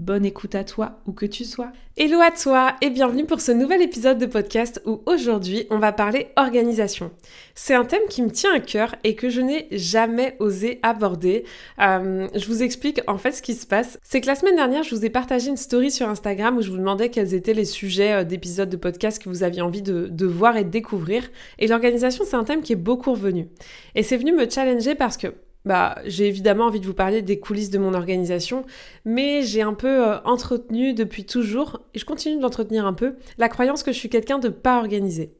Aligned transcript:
Bonne 0.00 0.24
écoute 0.24 0.54
à 0.54 0.64
toi, 0.64 0.98
où 1.06 1.12
que 1.12 1.26
tu 1.26 1.44
sois. 1.44 1.72
Hello 1.98 2.20
à 2.22 2.30
toi 2.30 2.74
et 2.80 2.88
bienvenue 2.88 3.26
pour 3.26 3.42
ce 3.42 3.52
nouvel 3.52 3.82
épisode 3.82 4.16
de 4.16 4.24
podcast 4.24 4.80
où 4.86 5.02
aujourd'hui 5.04 5.66
on 5.68 5.78
va 5.78 5.92
parler 5.92 6.28
organisation. 6.36 7.10
C'est 7.54 7.74
un 7.74 7.84
thème 7.84 8.08
qui 8.08 8.22
me 8.22 8.30
tient 8.30 8.54
à 8.54 8.60
cœur 8.60 8.94
et 9.04 9.14
que 9.14 9.28
je 9.28 9.42
n'ai 9.42 9.68
jamais 9.72 10.36
osé 10.38 10.80
aborder. 10.82 11.44
Euh, 11.80 12.26
je 12.34 12.46
vous 12.46 12.62
explique 12.62 13.02
en 13.08 13.18
fait 13.18 13.32
ce 13.32 13.42
qui 13.42 13.52
se 13.52 13.66
passe. 13.66 13.98
C'est 14.02 14.22
que 14.22 14.26
la 14.26 14.36
semaine 14.36 14.56
dernière 14.56 14.84
je 14.84 14.94
vous 14.94 15.04
ai 15.04 15.10
partagé 15.10 15.50
une 15.50 15.58
story 15.58 15.90
sur 15.90 16.08
Instagram 16.08 16.56
où 16.56 16.62
je 16.62 16.70
vous 16.70 16.78
demandais 16.78 17.10
quels 17.10 17.34
étaient 17.34 17.52
les 17.52 17.66
sujets 17.66 18.12
euh, 18.12 18.24
d'épisodes 18.24 18.70
de 18.70 18.78
podcast 18.78 19.22
que 19.22 19.28
vous 19.28 19.42
aviez 19.42 19.60
envie 19.60 19.82
de, 19.82 20.06
de 20.06 20.26
voir 20.26 20.56
et 20.56 20.64
de 20.64 20.70
découvrir. 20.70 21.28
Et 21.58 21.66
l'organisation 21.66 22.24
c'est 22.26 22.36
un 22.36 22.44
thème 22.44 22.62
qui 22.62 22.72
est 22.72 22.76
beaucoup 22.76 23.10
revenu. 23.10 23.48
Et 23.94 24.02
c'est 24.02 24.16
venu 24.16 24.32
me 24.32 24.48
challenger 24.48 24.94
parce 24.94 25.18
que 25.18 25.34
bah, 25.64 25.98
j'ai 26.04 26.26
évidemment 26.26 26.66
envie 26.66 26.80
de 26.80 26.86
vous 26.86 26.94
parler 26.94 27.22
des 27.22 27.38
coulisses 27.38 27.70
de 27.70 27.78
mon 27.78 27.94
organisation, 27.94 28.64
mais 29.04 29.42
j'ai 29.42 29.62
un 29.62 29.74
peu 29.74 30.08
euh, 30.08 30.20
entretenu 30.24 30.94
depuis 30.94 31.24
toujours, 31.24 31.80
et 31.94 31.98
je 31.98 32.04
continue 32.04 32.40
d'entretenir 32.40 32.86
un 32.86 32.94
peu, 32.94 33.16
la 33.38 33.48
croyance 33.48 33.82
que 33.82 33.92
je 33.92 33.98
suis 33.98 34.08
quelqu'un 34.08 34.38
de 34.38 34.48
pas 34.48 34.78
organisé. 34.78 35.32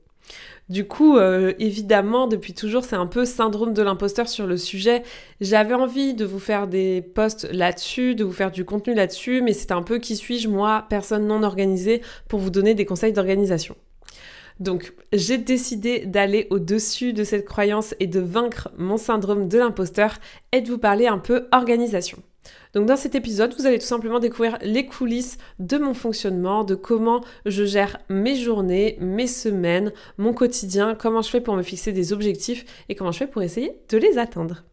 Du 0.69 0.87
coup, 0.87 1.17
euh, 1.17 1.53
évidemment, 1.59 2.29
depuis 2.29 2.55
toujours, 2.55 2.85
c'est 2.85 2.95
un 2.95 3.09
peu 3.09 3.25
syndrome 3.25 3.75
de 3.75 3.83
l'imposteur 3.83 4.29
sur 4.29 4.47
le 4.47 4.57
sujet. 4.57 5.03
J'avais 5.41 5.75
envie 5.75 6.15
de 6.15 6.25
vous 6.25 6.39
faire 6.39 6.69
des 6.69 7.03
posts 7.03 7.49
là-dessus, 7.51 8.15
de 8.15 8.23
vous 8.23 8.33
faire 8.33 8.53
du 8.53 8.65
contenu 8.65 8.95
là-dessus, 8.95 9.43
mais 9.43 9.53
c'est 9.53 9.73
un 9.73 9.83
peu 9.83 9.99
qui 9.99 10.15
suis-je, 10.15 10.49
moi, 10.49 10.87
personne 10.89 11.27
non 11.27 11.43
organisée, 11.43 12.03
pour 12.29 12.39
vous 12.39 12.51
donner 12.51 12.75
des 12.75 12.85
conseils 12.85 13.13
d'organisation. 13.13 13.75
Donc 14.61 14.93
j'ai 15.13 15.39
décidé 15.39 16.07
d'aller 16.07 16.47
au-dessus 16.51 17.13
de 17.13 17.25
cette 17.25 17.47
croyance 17.47 17.95
et 17.99 18.07
de 18.07 18.21
vaincre 18.21 18.71
mon 18.77 18.99
syndrome 18.99 19.49
de 19.49 19.59
l'imposteur 19.59 20.19
et 20.53 20.61
de 20.61 20.71
vous 20.71 20.79
parler 20.79 21.07
un 21.07 21.19
peu 21.19 21.49
organisation? 21.51 22.19
Donc 22.75 22.87
dans 22.87 22.97
cet 22.97 23.15
épisode, 23.15 23.55
vous 23.59 23.67
allez 23.67 23.79
tout 23.79 23.87
simplement 23.87 24.19
découvrir 24.19 24.59
les 24.63 24.87
coulisses 24.87 25.39
de 25.59 25.79
mon 25.79 25.95
fonctionnement, 25.95 26.65
de 26.65 26.75
comment 26.75 27.23
je 27.47 27.65
gère 27.65 27.99
mes 28.09 28.37
journées, 28.37 28.97
mes 29.01 29.27
semaines, 29.27 29.93
mon 30.19 30.33
quotidien, 30.33 30.95
comment 30.95 31.23
je 31.23 31.31
fais 31.31 31.41
pour 31.41 31.57
me 31.57 31.63
fixer 31.63 31.93
des 31.93 32.13
objectifs 32.13 32.65
et 32.89 32.95
comment 32.95 33.13
je 33.13 33.19
fais 33.19 33.27
pour 33.27 33.43
essayer 33.43 33.73
de 33.89 33.99
les 33.99 34.19
atteindre. 34.19 34.65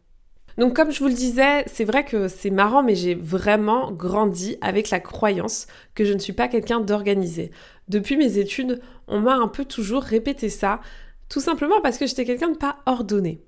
Donc 0.57 0.75
comme 0.75 0.91
je 0.91 0.99
vous 0.99 1.07
le 1.07 1.13
disais, 1.13 1.63
c'est 1.67 1.85
vrai 1.85 2.03
que 2.03 2.27
c'est 2.27 2.49
marrant, 2.49 2.81
mais 2.81 2.95
j'ai 2.95 3.13
vraiment 3.13 3.91
grandi 3.91 4.57
avec 4.61 4.89
la 4.89 4.99
croyance 4.99 5.67
que 5.93 6.03
je 6.03 6.13
ne 6.13 6.19
suis 6.19 6.33
pas 6.33 6.47
quelqu'un 6.47 6.79
d'organisé. 6.79 7.51
Depuis 7.87 8.17
mes 8.17 8.39
études, 8.39 8.81
on 9.07 9.19
m'a 9.19 9.35
un 9.35 9.47
peu 9.47 9.65
toujours 9.65 10.01
répété 10.01 10.49
ça, 10.49 10.81
tout 11.29 11.41
simplement 11.41 11.79
parce 11.81 11.97
que 11.97 12.07
j'étais 12.07 12.25
quelqu'un 12.25 12.49
de 12.49 12.57
pas 12.57 12.77
ordonné. 12.87 13.43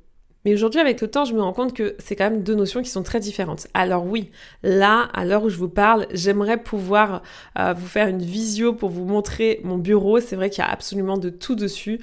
Mais 0.46 0.54
aujourd'hui, 0.54 0.80
avec 0.80 1.02
le 1.02 1.10
temps, 1.10 1.26
je 1.26 1.34
me 1.34 1.42
rends 1.42 1.52
compte 1.52 1.74
que 1.74 1.96
c'est 2.00 2.16
quand 2.16 2.30
même 2.30 2.44
deux 2.44 2.56
notions 2.56 2.82
qui 2.82 2.90
sont 2.90 3.04
très 3.04 3.20
différentes. 3.20 3.68
Alors 3.74 4.06
oui, 4.06 4.32
là, 4.64 5.10
à 5.14 5.26
l'heure 5.26 5.44
où 5.44 5.50
je 5.50 5.58
vous 5.58 5.68
parle, 5.68 6.08
j'aimerais 6.12 6.62
pouvoir 6.62 7.24
euh, 7.58 7.74
vous 7.74 7.88
faire 7.88 8.08
une 8.08 8.22
visio 8.22 8.74
pour 8.74 8.90
vous 8.90 9.04
montrer 9.04 9.60
mon 9.64 9.78
bureau. 9.78 10.22
C'est 10.22 10.38
vrai 10.38 10.50
qu'il 10.50 10.64
y 10.64 10.68
a 10.68 10.72
absolument 10.72 11.18
de 11.18 11.30
tout 11.30 11.56
dessus. 11.56 12.00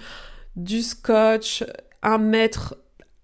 Du 0.54 0.82
scotch, 0.82 1.64
un 2.02 2.18
mètre 2.18 2.76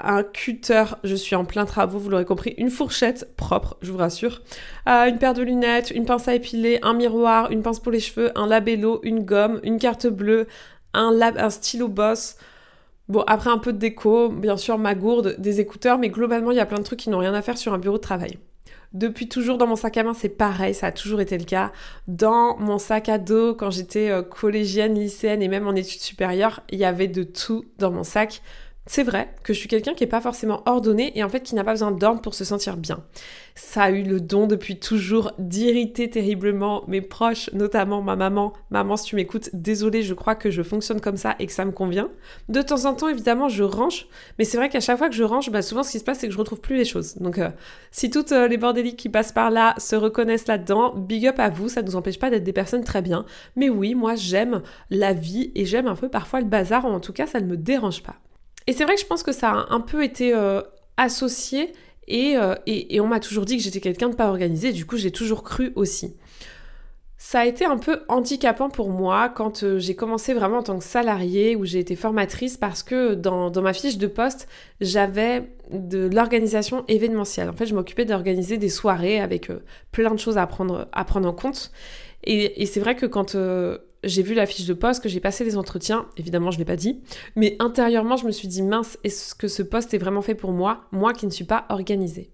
un 0.03 0.23
cutter, 0.23 0.85
je 1.05 1.15
suis 1.15 1.37
en 1.37 1.45
plein 1.45 1.65
travaux, 1.65 1.99
vous 1.99 2.11
l'aurez 2.11 2.25
compris, 2.25 2.55
une 2.59 2.71
fourchette 2.71 3.35
propre, 3.37 3.77
je 3.83 3.93
vous 3.93 3.99
rassure, 3.99 4.43
euh, 4.89 5.07
une 5.07 5.19
paire 5.19 5.35
de 5.35 5.43
lunettes, 5.43 5.91
une 5.91 6.05
pince 6.05 6.29
à 6.29 6.35
épiler, 6.35 6.79
un 6.83 6.95
miroir, 6.95 7.51
une 7.51 7.63
pince 7.63 7.81
pour 7.81 7.93
les 7.93 8.01
cheveux, 8.01 8.37
un 8.37 8.47
labello, 8.47 9.01
une 9.05 9.25
gomme, 9.25 9.61
une 9.63 9.79
carte 9.79 10.07
bleue, 10.07 10.47
un, 10.95 11.19
un 11.21 11.51
stylo 11.51 11.89
boss. 11.89 12.37
Bon, 13.09 13.23
après 13.27 13.51
un 13.51 13.59
peu 13.59 13.73
de 13.73 13.79
déco, 13.79 14.29
bien 14.29 14.57
sûr 14.57 14.79
ma 14.79 14.95
gourde, 14.95 15.37
des 15.39 15.61
écouteurs, 15.61 15.99
mais 15.99 16.09
globalement 16.09 16.51
il 16.51 16.57
y 16.57 16.61
a 16.61 16.67
plein 16.67 16.79
de 16.79 16.85
trucs 16.85 17.01
qui 17.01 17.11
n'ont 17.11 17.19
rien 17.19 17.35
à 17.35 17.43
faire 17.43 17.59
sur 17.59 17.73
un 17.73 17.79
bureau 17.79 17.97
de 17.97 18.03
travail. 18.03 18.39
Depuis 18.93 19.27
toujours 19.27 19.57
dans 19.57 19.67
mon 19.67 19.77
sac 19.77 19.97
à 19.97 20.03
main, 20.03 20.13
c'est 20.13 20.29
pareil, 20.29 20.75
ça 20.75 20.89
a 20.89 20.93
toujours 20.93 21.23
été 21.23 21.39
le 21.39 21.45
cas. 21.45 21.73
Dans 22.09 22.59
mon 22.59 22.79
sac 22.79 23.09
à 23.09 23.17
dos, 23.17 23.55
quand 23.55 23.71
j'étais 23.71 24.11
euh, 24.11 24.23
collégienne, 24.23 24.95
lycéenne 24.95 25.41
et 25.43 25.49
même 25.49 25.67
en 25.67 25.75
études 25.75 26.03
supérieures, 26.03 26.61
il 26.71 26.79
y 26.79 26.85
avait 26.85 27.09
de 27.09 27.23
tout 27.23 27.65
dans 27.79 27.91
mon 27.91 28.05
sac. 28.05 28.43
C'est 28.87 29.05
vrai 29.05 29.29
que 29.45 29.53
je 29.53 29.59
suis 29.61 29.69
quelqu'un 29.69 29.95
qui 29.95 30.03
n'est 30.03 30.11
pas 30.11 30.21
forcément 30.21 30.61
ordonné 30.67 31.17
et 31.17 31.23
en 31.23 31.29
fait 31.29 31.41
qui 31.41 31.55
n'a 31.55 31.63
pas 31.63 31.71
besoin 31.71 31.93
d'ordre 31.93 32.21
pour 32.21 32.35
se 32.35 32.45
sentir 32.45 32.77
bien. 32.77 33.05
Ça 33.55 33.85
a 33.85 33.91
eu 33.91 34.03
le 34.03 34.21
don 34.21 34.49
depuis 34.49 34.81
toujours 34.81 35.31
d'irriter 35.39 36.11
terriblement 36.11 36.83
mes 36.89 37.01
proches, 37.01 37.49
notamment 37.53 38.03
ma 38.03 38.17
maman. 38.17 38.53
Maman, 38.71 38.97
si 38.97 39.05
tu 39.05 39.15
m'écoutes, 39.15 39.51
désolée, 39.53 40.03
je 40.03 40.15
crois 40.15 40.35
que 40.35 40.51
je 40.51 40.63
fonctionne 40.63 41.01
comme 41.01 41.17
ça 41.17 41.37
et 41.39 41.47
que 41.47 41.53
ça 41.53 41.65
me 41.65 41.71
convient. 41.71 42.11
De 42.49 42.61
temps 42.61 42.85
en 42.87 42.95
temps, 42.95 43.07
évidemment, 43.07 43.49
je 43.49 43.63
range, 43.63 44.09
mais 44.39 44.45
c'est 44.45 44.57
vrai 44.57 44.69
qu'à 44.69 44.81
chaque 44.81 44.99
fois 44.99 45.09
que 45.09 45.15
je 45.15 45.23
range, 45.23 45.51
bah, 45.51 45.63
souvent 45.63 45.85
ce 45.85 45.93
qui 45.93 46.01
se 46.01 46.05
passe, 46.05 46.19
c'est 46.19 46.27
que 46.27 46.33
je 46.33 46.39
retrouve 46.39 46.61
plus 46.61 46.77
les 46.77 46.85
choses. 46.85 47.17
Donc 47.19 47.39
euh, 47.39 47.51
si 47.93 48.11
toutes 48.11 48.33
euh, 48.33 48.49
les 48.49 48.57
bordéliques 48.57 48.97
qui 48.97 49.09
passent 49.09 49.33
par 49.33 49.53
là 49.53 49.77
se 49.79 49.95
reconnaissent 49.95 50.49
là-dedans, 50.49 50.93
big 50.97 51.29
up 51.29 51.39
à 51.39 51.51
vous, 51.51 51.69
ça 51.69 51.83
ne 51.83 51.87
nous 51.87 51.95
empêche 51.95 52.19
pas 52.19 52.31
d'être 52.31 52.43
des 52.43 52.53
personnes 52.53 52.83
très 52.83 53.01
bien. 53.03 53.27
Mais 53.55 53.69
oui, 53.69 53.95
moi 53.95 54.17
j'aime 54.17 54.63
la 54.91 55.13
vie 55.13 55.53
et 55.55 55.67
j'aime 55.67 55.87
un 55.87 55.95
peu 55.95 56.09
parfois 56.09 56.41
le 56.41 56.47
bazar, 56.47 56.85
ou 56.85 56.89
en 56.89 57.01
tout 57.01 57.13
cas 57.13 57.29
ça 57.29 57.41
ne 57.41 57.47
me 57.47 57.57
dérange 57.57 58.03
pas. 58.03 58.17
Et 58.67 58.73
c'est 58.73 58.85
vrai 58.85 58.95
que 58.95 59.01
je 59.01 59.07
pense 59.07 59.23
que 59.23 59.33
ça 59.33 59.51
a 59.51 59.67
un 59.71 59.81
peu 59.81 60.05
été 60.05 60.35
euh, 60.35 60.63
associé 60.97 61.73
euh, 62.11 62.55
et, 62.67 62.95
et, 62.95 63.01
on 63.01 63.07
m'a 63.07 63.21
toujours 63.21 63.45
dit 63.45 63.57
que 63.57 63.63
j'étais 63.63 63.81
quelqu'un 63.81 64.09
de 64.09 64.15
pas 64.15 64.29
organisé, 64.29 64.73
du 64.73 64.85
coup 64.87 64.97
j'ai 64.97 65.11
toujours 65.11 65.43
cru 65.43 65.73
aussi. 65.77 66.15
Ça 67.17 67.41
a 67.41 67.47
été 67.47 67.65
un 67.65 67.79
peu 67.79 68.01
handicapant 68.09 68.69
pour 68.69 68.91
moi 68.91 69.29
quand 69.29 69.63
euh, 69.63 69.79
j'ai 69.79 69.95
commencé 69.95 70.35
vraiment 70.35 70.59
en 70.59 70.63
tant 70.65 70.79
que 70.79 70.85
salariée 70.85 71.55
où 71.55 71.65
j'ai 71.65 71.79
été 71.79 71.95
formatrice 71.95 72.57
parce 72.57 72.83
que 72.83 73.15
dans, 73.15 73.49
dans 73.49 73.63
ma 73.63 73.73
fiche 73.73 73.97
de 73.97 74.09
poste, 74.09 74.49
j'avais 74.81 75.49
de 75.71 76.11
l'organisation 76.13 76.85
événementielle. 76.89 77.49
En 77.49 77.53
fait, 77.53 77.67
je 77.67 77.75
m'occupais 77.77 78.05
d'organiser 78.05 78.59
des 78.59 78.69
soirées 78.69 79.21
avec 79.21 79.51
plein 79.93 80.11
de 80.11 80.19
choses 80.19 80.37
à 80.37 80.47
prendre, 80.49 80.89
à 80.93 81.05
prendre 81.05 81.29
en 81.29 81.33
compte. 81.33 81.71
Et, 82.25 82.61
et 82.61 82.67
c'est 82.67 82.81
vrai 82.81 82.97
que 82.97 83.07
quand 83.07 83.37
j'ai 84.05 84.23
vu 84.23 84.35
la 84.35 84.47
fiche 84.47 84.67
de 84.67 84.75
poste, 84.75 85.03
que 85.03 85.09
j'ai 85.09 85.21
passé 85.21 85.45
les 85.45 85.57
entretiens, 85.57 86.07
évidemment 86.17 86.51
je 86.51 86.57
ne 86.57 86.61
l'ai 86.61 86.67
pas 86.67 86.77
dit, 86.77 87.03
mais 87.37 87.57
intérieurement 87.59 88.17
je 88.17 88.27
me 88.27 88.33
suis 88.33 88.49
dit 88.49 88.63
mince, 88.63 88.99
est-ce 89.05 89.35
que 89.35 89.49
ce 89.49 89.63
poste 89.63 89.95
est 89.95 89.99
vraiment 89.99 90.23
fait 90.23 90.35
pour 90.35 90.53
moi, 90.53 90.85
moi 90.93 91.13
qui 91.13 91.27
ne 91.27 91.31
suis 91.31 91.45
pas 91.45 91.67
organisée? 91.69 92.33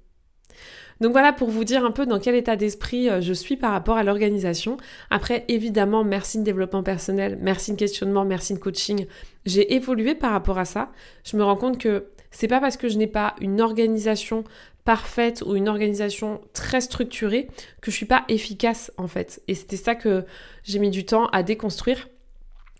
Donc 1.01 1.13
voilà 1.13 1.33
pour 1.33 1.49
vous 1.49 1.65
dire 1.65 1.85
un 1.85 1.93
peu 1.93 2.07
dans 2.07 2.19
quel 2.19 2.35
état 2.35 2.57
d'esprit 2.57 3.09
euh, 3.09 3.21
je 3.21 3.33
suis 3.33 3.57
par 3.57 3.71
rapport 3.71 3.97
à 3.97 4.03
l'organisation. 4.03 4.79
Après, 5.11 5.45
évidemment, 5.49 6.03
merci 6.03 6.39
de 6.39 6.43
développement 6.43 6.83
personnel, 6.83 7.39
merci 7.41 7.73
de 7.73 7.77
questionnement, 7.77 8.25
merci 8.25 8.55
de 8.55 8.59
coaching. 8.59 9.07
J'ai 9.47 9.75
évolué 9.75 10.15
par 10.17 10.33
rapport 10.33 10.59
à 10.59 10.65
ça. 10.65 10.91
Je 11.25 11.37
me 11.37 11.45
rends 11.45 11.57
compte 11.57 11.79
que 11.79 12.09
c'est 12.31 12.49
pas 12.49 12.61
parce 12.61 12.77
que 12.77 12.89
je 12.89 12.99
n'ai 12.99 13.07
pas 13.07 13.35
une 13.41 13.61
organisation 13.61 14.45
parfaite 14.89 15.45
ou 15.45 15.55
une 15.55 15.69
organisation 15.69 16.41
très 16.55 16.81
structurée 16.81 17.49
que 17.83 17.91
je 17.91 17.97
suis 17.97 18.07
pas 18.07 18.25
efficace 18.29 18.91
en 18.97 19.07
fait. 19.07 19.43
Et 19.47 19.55
c'était 19.55 19.77
ça 19.77 19.95
que 19.95 20.25
j'ai 20.65 20.79
mis 20.79 20.89
du 20.89 21.05
temps 21.05 21.27
à 21.27 21.43
déconstruire. 21.43 22.09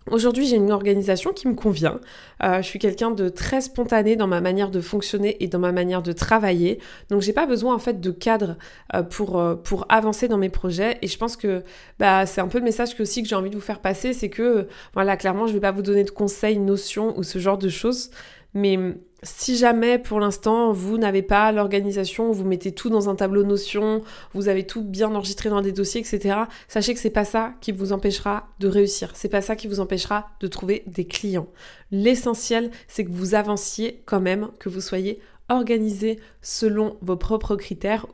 Aujourd'hui, 0.09 0.47
j'ai 0.47 0.55
une 0.55 0.71
organisation 0.71 1.33
qui 1.33 1.47
me 1.47 1.53
convient. 1.53 1.99
Euh, 2.43 2.63
je 2.63 2.67
suis 2.67 2.79
quelqu'un 2.79 3.11
de 3.11 3.29
très 3.29 3.61
spontané 3.61 4.15
dans 4.15 4.25
ma 4.25 4.41
manière 4.41 4.71
de 4.71 4.81
fonctionner 4.81 5.37
et 5.43 5.47
dans 5.47 5.59
ma 5.59 5.71
manière 5.71 6.01
de 6.01 6.11
travailler. 6.11 6.79
Donc, 7.11 7.21
j'ai 7.21 7.33
pas 7.33 7.45
besoin 7.45 7.75
en 7.75 7.79
fait 7.79 8.01
de 8.01 8.09
cadre 8.09 8.57
euh, 8.95 9.03
pour 9.03 9.39
euh, 9.39 9.53
pour 9.53 9.85
avancer 9.89 10.27
dans 10.27 10.39
mes 10.39 10.49
projets. 10.49 10.97
Et 11.03 11.07
je 11.07 11.17
pense 11.19 11.37
que 11.37 11.63
bah 11.99 12.25
c'est 12.25 12.41
un 12.41 12.47
peu 12.47 12.57
le 12.57 12.63
message 12.63 12.95
que 12.95 13.03
aussi 13.03 13.21
que 13.21 13.29
j'ai 13.29 13.35
envie 13.35 13.51
de 13.51 13.55
vous 13.55 13.61
faire 13.61 13.81
passer, 13.81 14.13
c'est 14.13 14.29
que 14.29 14.67
voilà, 14.95 15.15
clairement, 15.15 15.45
je 15.45 15.53
vais 15.53 15.59
pas 15.59 15.71
vous 15.71 15.83
donner 15.83 16.05
de 16.05 16.09
conseils, 16.09 16.57
notions 16.57 17.15
ou 17.15 17.21
ce 17.21 17.37
genre 17.37 17.59
de 17.59 17.69
choses. 17.69 18.09
Mais 18.53 18.77
si 19.21 19.57
jamais 19.57 19.99
pour 19.99 20.19
l'instant 20.19 20.71
vous 20.71 20.97
n'avez 20.97 21.21
pas 21.21 21.51
l'organisation, 21.51 22.31
vous 22.31 22.45
mettez 22.45 22.71
tout 22.71 22.89
dans 22.89 23.09
un 23.09 23.15
tableau 23.15 23.43
notion, 23.43 24.01
vous 24.33 24.47
avez 24.47 24.65
tout 24.65 24.83
bien 24.83 25.13
enregistré 25.13 25.49
dans 25.49 25.61
des 25.61 25.71
dossiers, 25.71 26.01
etc., 26.01 26.39
sachez 26.67 26.93
que 26.93 26.99
c'est 26.99 27.09
pas 27.09 27.25
ça 27.25 27.53
qui 27.61 27.71
vous 27.71 27.91
empêchera 27.91 28.47
de 28.59 28.67
réussir. 28.67 29.11
C'est 29.13 29.29
pas 29.29 29.41
ça 29.41 29.55
qui 29.55 29.67
vous 29.67 29.79
empêchera 29.79 30.29
de 30.39 30.47
trouver 30.47 30.83
des 30.87 31.05
clients. 31.05 31.47
L'essentiel, 31.91 32.71
c'est 32.87 33.05
que 33.05 33.11
vous 33.11 33.35
avanciez 33.35 34.01
quand 34.05 34.21
même, 34.21 34.49
que 34.59 34.69
vous 34.69 34.81
soyez 34.81 35.19
organisé 35.49 36.19
selon 36.41 36.97
vos 37.01 37.17
propres 37.17 37.55
critères 37.55 38.05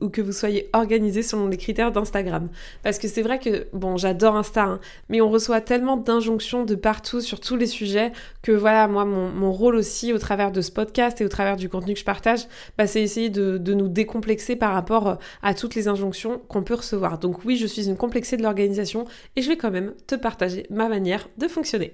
ou 0.00 0.08
que 0.08 0.22
vous 0.22 0.32
soyez 0.32 0.70
organisé 0.72 1.22
selon 1.22 1.48
les 1.48 1.56
critères 1.56 1.92
d'Instagram. 1.92 2.48
Parce 2.82 2.98
que 2.98 3.08
c'est 3.08 3.22
vrai 3.22 3.38
que, 3.38 3.66
bon, 3.72 3.96
j'adore 3.96 4.36
Insta, 4.36 4.64
hein, 4.64 4.80
mais 5.08 5.20
on 5.20 5.28
reçoit 5.28 5.60
tellement 5.60 5.96
d'injonctions 5.96 6.64
de 6.64 6.74
partout 6.74 7.20
sur 7.20 7.40
tous 7.40 7.56
les 7.56 7.66
sujets 7.66 8.12
que 8.42 8.52
voilà, 8.52 8.88
moi, 8.88 9.04
mon, 9.04 9.52
rôle 9.52 9.76
aussi 9.76 10.12
au 10.12 10.18
travers 10.18 10.52
de 10.52 10.60
ce 10.60 10.70
podcast 10.70 11.20
et 11.20 11.24
au 11.24 11.28
travers 11.28 11.56
du 11.56 11.68
contenu 11.68 11.94
que 11.94 12.00
je 12.00 12.04
partage, 12.04 12.46
bah, 12.78 12.86
c'est 12.86 13.02
essayer 13.02 13.30
de, 13.30 13.58
de 13.58 13.74
nous 13.74 13.88
décomplexer 13.88 14.56
par 14.56 14.72
rapport 14.72 15.18
à 15.42 15.54
toutes 15.54 15.74
les 15.74 15.88
injonctions 15.88 16.40
qu'on 16.48 16.62
peut 16.62 16.74
recevoir. 16.74 17.18
Donc 17.18 17.44
oui, 17.44 17.56
je 17.56 17.66
suis 17.66 17.88
une 17.88 17.96
complexée 17.96 18.36
de 18.36 18.42
l'organisation 18.42 19.06
et 19.36 19.42
je 19.42 19.48
vais 19.48 19.56
quand 19.56 19.70
même 19.70 19.94
te 20.06 20.14
partager 20.14 20.66
ma 20.70 20.88
manière 20.88 21.28
de 21.38 21.48
fonctionner. 21.48 21.92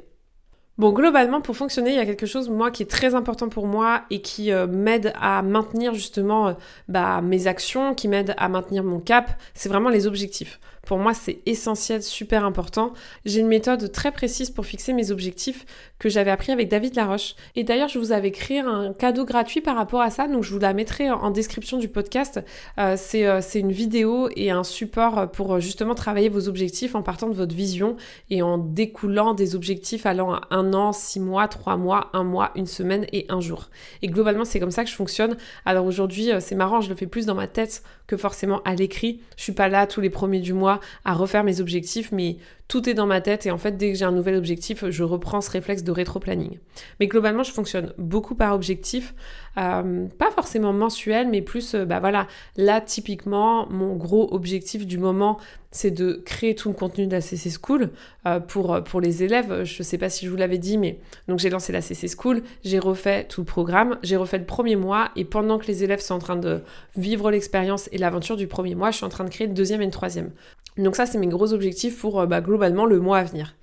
Bon, 0.79 0.91
globalement, 0.91 1.43
pour 1.43 1.57
fonctionner, 1.57 1.91
il 1.91 1.97
y 1.97 2.01
a 2.01 2.07
quelque 2.07 2.25
chose, 2.25 2.49
moi, 2.49 2.71
qui 2.71 2.83
est 2.83 2.91
très 2.91 3.15
important 3.15 3.51
pour 3.51 3.67
moi 3.67 4.03
et 4.11 4.23
qui 4.23 4.51
euh, 4.53 4.67
m'aide 4.67 5.13
à 5.21 5.43
maintenir 5.43 5.93
justement 5.93 6.49
euh, 6.49 6.53
bah, 6.89 7.21
mes 7.21 7.47
actions, 7.47 7.95
qui 7.95 8.09
m'aide 8.09 8.35
à 8.39 8.49
maintenir 8.49 8.83
mon 8.83 8.99
cap. 8.99 9.39
C'est 9.53 9.69
vraiment 9.69 9.91
les 9.91 10.07
objectifs. 10.07 10.61
Pour 10.85 10.99
moi, 10.99 11.15
c'est 11.15 11.39
essentiel, 11.47 12.03
super 12.03 12.45
important. 12.45 12.93
J'ai 13.25 13.39
une 13.39 13.47
méthode 13.47 13.93
très 13.93 14.11
précise 14.11 14.51
pour 14.51 14.67
fixer 14.67 14.93
mes 14.93 15.13
objectifs 15.13 15.65
que 16.01 16.09
j'avais 16.09 16.33
appris 16.33 16.51
avec 16.51 16.69
David 16.69 16.97
Laroche. 16.97 17.37
Et 17.55 17.63
d'ailleurs, 17.63 17.89
je 17.89 18.01
vous 18.01 18.11
avais 18.11 18.33
créé 18.33 18.59
un 18.59 18.93
cadeau 18.93 19.25
gratuit 19.25 19.61
par 19.61 19.77
rapport 19.77 20.01
à 20.01 20.11
ça, 20.11 20.27
donc 20.27 20.43
je 20.43 20.53
vous 20.53 20.59
la 20.59 20.73
mettrai 20.73 21.09
en 21.11 21.31
description 21.31 21.79
du 21.79 21.87
podcast. 21.87 22.41
Euh, 22.79 22.97
euh, 23.15 23.41
c'est 23.41 23.61
une 23.61 23.71
vidéo 23.71 24.29
et 24.35 24.51
un 24.51 24.65
support 24.65 25.31
pour 25.31 25.61
justement 25.61 25.95
travailler 25.95 26.29
vos 26.29 26.49
objectifs 26.49 26.97
en 26.97 27.03
partant 27.03 27.29
de 27.29 27.35
votre 27.35 27.55
vision 27.55 27.97
et 28.31 28.43
en 28.43 28.59
découlant 28.59 29.35
des 29.35 29.55
objectifs 29.55 30.05
allant 30.05 30.35
à 30.35 30.41
un 30.51 30.75
an, 30.75 30.93
six 30.93 31.21
mois, 31.21 31.47
trois 31.47 31.77
mois, 31.77 32.11
un 32.13 32.25
mois, 32.25 32.51
une 32.57 32.67
semaine 32.67 33.07
et 33.13 33.27
un 33.29 33.41
jour. 33.41 33.71
Et 34.03 34.09
globalement, 34.09 34.45
c'est 34.45 34.59
comme 34.59 34.73
ça 34.73 34.83
que 34.83 34.91
je 34.91 34.97
fonctionne. 34.97 35.37
Alors 35.65 35.87
aujourd'hui, 35.87 36.33
euh, 36.33 36.41
c'est 36.41 36.57
marrant, 36.57 36.81
je 36.81 36.89
le 36.89 36.97
fais 36.97 37.07
plus 37.07 37.27
dans 37.27 37.37
ma 37.37 37.47
tête 37.47 37.85
que 38.09 38.17
forcément 38.17 38.61
à 38.65 38.75
l'écrit. 38.75 39.21
Je 39.37 39.45
suis 39.45 39.53
pas 39.53 39.69
là 39.69 39.87
tous 39.87 40.01
les 40.01 40.11
premiers 40.11 40.41
du 40.41 40.53
mois 40.53 40.72
à 41.05 41.15
refaire 41.15 41.45
mes 41.45 41.61
objectifs, 41.61 42.13
mais 42.13 42.37
tout 42.73 42.89
est 42.89 42.95
dans 42.95 43.07
ma 43.07 43.21
tête 43.21 43.45
et 43.45 43.51
en 43.51 43.59
fait, 43.59 43.77
dès 43.77 43.93
que 43.93 43.99
j'ai 43.99 44.07
un 44.07 44.13
nouvel 44.13 44.35
objectif, 44.35 44.89
je 44.89 45.03
reprends 45.03 45.43
ce 45.43 45.51
réflexe 45.51 45.85
de 45.85 45.93
rétro-planning. 45.93 46.59
Mais 47.01 47.07
globalement, 47.07 47.43
je 47.43 47.53
fonctionne 47.53 47.93
beaucoup 47.99 48.35
par 48.35 48.55
objectif, 48.55 49.15
euh, 49.59 50.07
pas 50.19 50.31
forcément 50.31 50.73
mensuel, 50.73 51.29
mais 51.29 51.43
plus, 51.43 51.75
euh, 51.75 51.85
bah 51.85 52.01
voilà, 52.01 52.27
là, 52.57 52.81
typiquement, 52.81 53.69
mon 53.69 53.95
gros 53.95 54.33
objectif 54.33 54.87
du 54.87 54.97
moment, 54.97 55.39
c'est 55.71 55.91
de 55.91 56.23
créer 56.25 56.55
tout 56.55 56.71
le 56.71 56.75
contenu 56.75 57.07
de 57.07 57.13
la 57.13 57.21
CC 57.21 57.51
School 57.51 57.91
euh, 58.27 58.41
pour, 58.41 58.83
pour 58.85 59.03
les 59.03 59.23
élèves. 59.23 59.65
Je 59.65 59.79
ne 59.79 59.85
sais 59.85 59.99
pas 59.99 60.09
si 60.09 60.25
je 60.25 60.31
vous 60.31 60.37
l'avais 60.37 60.57
dit, 60.57 60.79
mais 60.79 60.99
donc 61.29 61.41
j'ai 61.41 61.51
lancé 61.51 61.73
la 61.73 61.83
CC 61.83 62.09
School, 62.09 62.43
j'ai 62.65 62.79
refait 62.79 63.25
tout 63.25 63.43
le 63.43 63.47
programme, 63.47 63.99
j'ai 64.03 64.17
refait 64.17 64.39
le 64.39 64.47
premier 64.47 64.77
mois 64.77 65.11
et 65.17 65.27
pendant 65.27 65.59
que 65.59 65.67
les 65.67 65.85
élèves 65.85 66.01
sont 66.01 66.15
en 66.15 66.19
train 66.19 66.37
de 66.37 66.63
vivre 66.97 67.31
l'expérience 67.31 67.91
et 67.93 67.99
l'aventure 67.99 68.39
du 68.39 68.47
premier 68.47 68.75
mois, 68.75 68.91
je 68.91 68.97
suis 68.97 69.07
en 69.07 69.11
train 69.11 69.25
de 69.25 69.31
créer 69.31 69.47
le 69.47 69.55
deuxième 69.55 69.83
et 69.83 69.87
le 69.87 69.91
troisième. 69.91 70.31
Donc 70.79 70.97
ça, 70.97 71.05
c'est 71.05 71.19
mes 71.19 71.27
gros 71.27 71.53
objectifs 71.53 71.99
pour 71.99 72.27
globalement 72.27 72.62
le 72.69 73.01
mois 73.01 73.19
à 73.19 73.25
venir. 73.25 73.55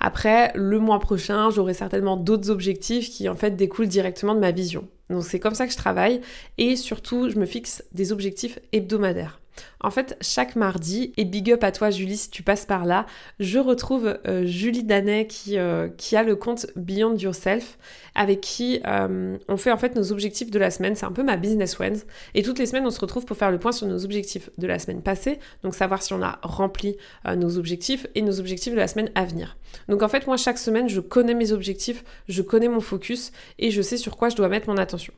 Après, 0.00 0.52
le 0.54 0.78
mois 0.78 1.00
prochain, 1.00 1.50
j'aurai 1.50 1.74
certainement 1.74 2.16
d'autres 2.16 2.50
objectifs 2.50 3.10
qui 3.10 3.28
en 3.28 3.34
fait 3.34 3.56
découlent 3.56 3.88
directement 3.88 4.34
de 4.34 4.40
ma 4.40 4.52
vision. 4.52 4.88
Donc 5.10 5.24
c'est 5.24 5.40
comme 5.40 5.54
ça 5.54 5.66
que 5.66 5.72
je 5.72 5.76
travaille 5.76 6.20
et 6.56 6.76
surtout, 6.76 7.30
je 7.30 7.38
me 7.38 7.46
fixe 7.46 7.82
des 7.92 8.12
objectifs 8.12 8.58
hebdomadaires. 8.72 9.40
En 9.80 9.90
fait, 9.90 10.16
chaque 10.20 10.56
mardi, 10.56 11.12
et 11.16 11.24
big 11.24 11.52
up 11.52 11.62
à 11.62 11.72
toi 11.72 11.90
Julie 11.90 12.16
si 12.16 12.30
tu 12.30 12.42
passes 12.42 12.66
par 12.66 12.84
là, 12.84 13.06
je 13.38 13.58
retrouve 13.58 14.18
euh, 14.26 14.44
Julie 14.44 14.82
Danet 14.82 15.26
qui, 15.26 15.58
euh, 15.58 15.88
qui 15.96 16.16
a 16.16 16.22
le 16.22 16.36
compte 16.36 16.66
Beyond 16.76 17.16
Yourself, 17.16 17.78
avec 18.14 18.40
qui 18.40 18.80
euh, 18.86 19.36
on 19.48 19.56
fait 19.56 19.70
en 19.70 19.76
fait 19.76 19.94
nos 19.94 20.12
objectifs 20.12 20.50
de 20.50 20.58
la 20.58 20.70
semaine. 20.70 20.96
C'est 20.96 21.06
un 21.06 21.12
peu 21.12 21.22
ma 21.22 21.36
business 21.36 21.74
friends. 21.74 22.00
Et 22.34 22.42
toutes 22.42 22.58
les 22.58 22.66
semaines, 22.66 22.86
on 22.86 22.90
se 22.90 23.00
retrouve 23.00 23.24
pour 23.24 23.36
faire 23.36 23.50
le 23.50 23.58
point 23.58 23.72
sur 23.72 23.86
nos 23.86 24.04
objectifs 24.04 24.50
de 24.58 24.66
la 24.66 24.78
semaine 24.78 25.02
passée, 25.02 25.38
donc 25.62 25.74
savoir 25.74 26.02
si 26.02 26.12
on 26.12 26.22
a 26.22 26.38
rempli 26.42 26.96
nos 27.36 27.58
objectifs 27.58 28.06
et 28.14 28.22
nos 28.22 28.40
objectifs 28.40 28.72
de 28.72 28.78
la 28.78 28.88
semaine 28.88 29.10
à 29.14 29.24
venir. 29.24 29.56
Donc 29.88 30.02
en 30.02 30.08
fait, 30.08 30.26
moi, 30.26 30.36
chaque 30.36 30.58
semaine, 30.58 30.88
je 30.88 31.00
connais 31.00 31.34
mes 31.34 31.52
objectifs, 31.52 32.04
je 32.28 32.42
connais 32.42 32.68
mon 32.68 32.80
focus 32.80 33.32
et 33.58 33.70
je 33.70 33.82
sais 33.82 33.96
sur 33.96 34.16
quoi 34.16 34.28
je 34.28 34.36
dois 34.36 34.48
mettre 34.48 34.68
mon 34.68 34.76
attention. 34.76 35.12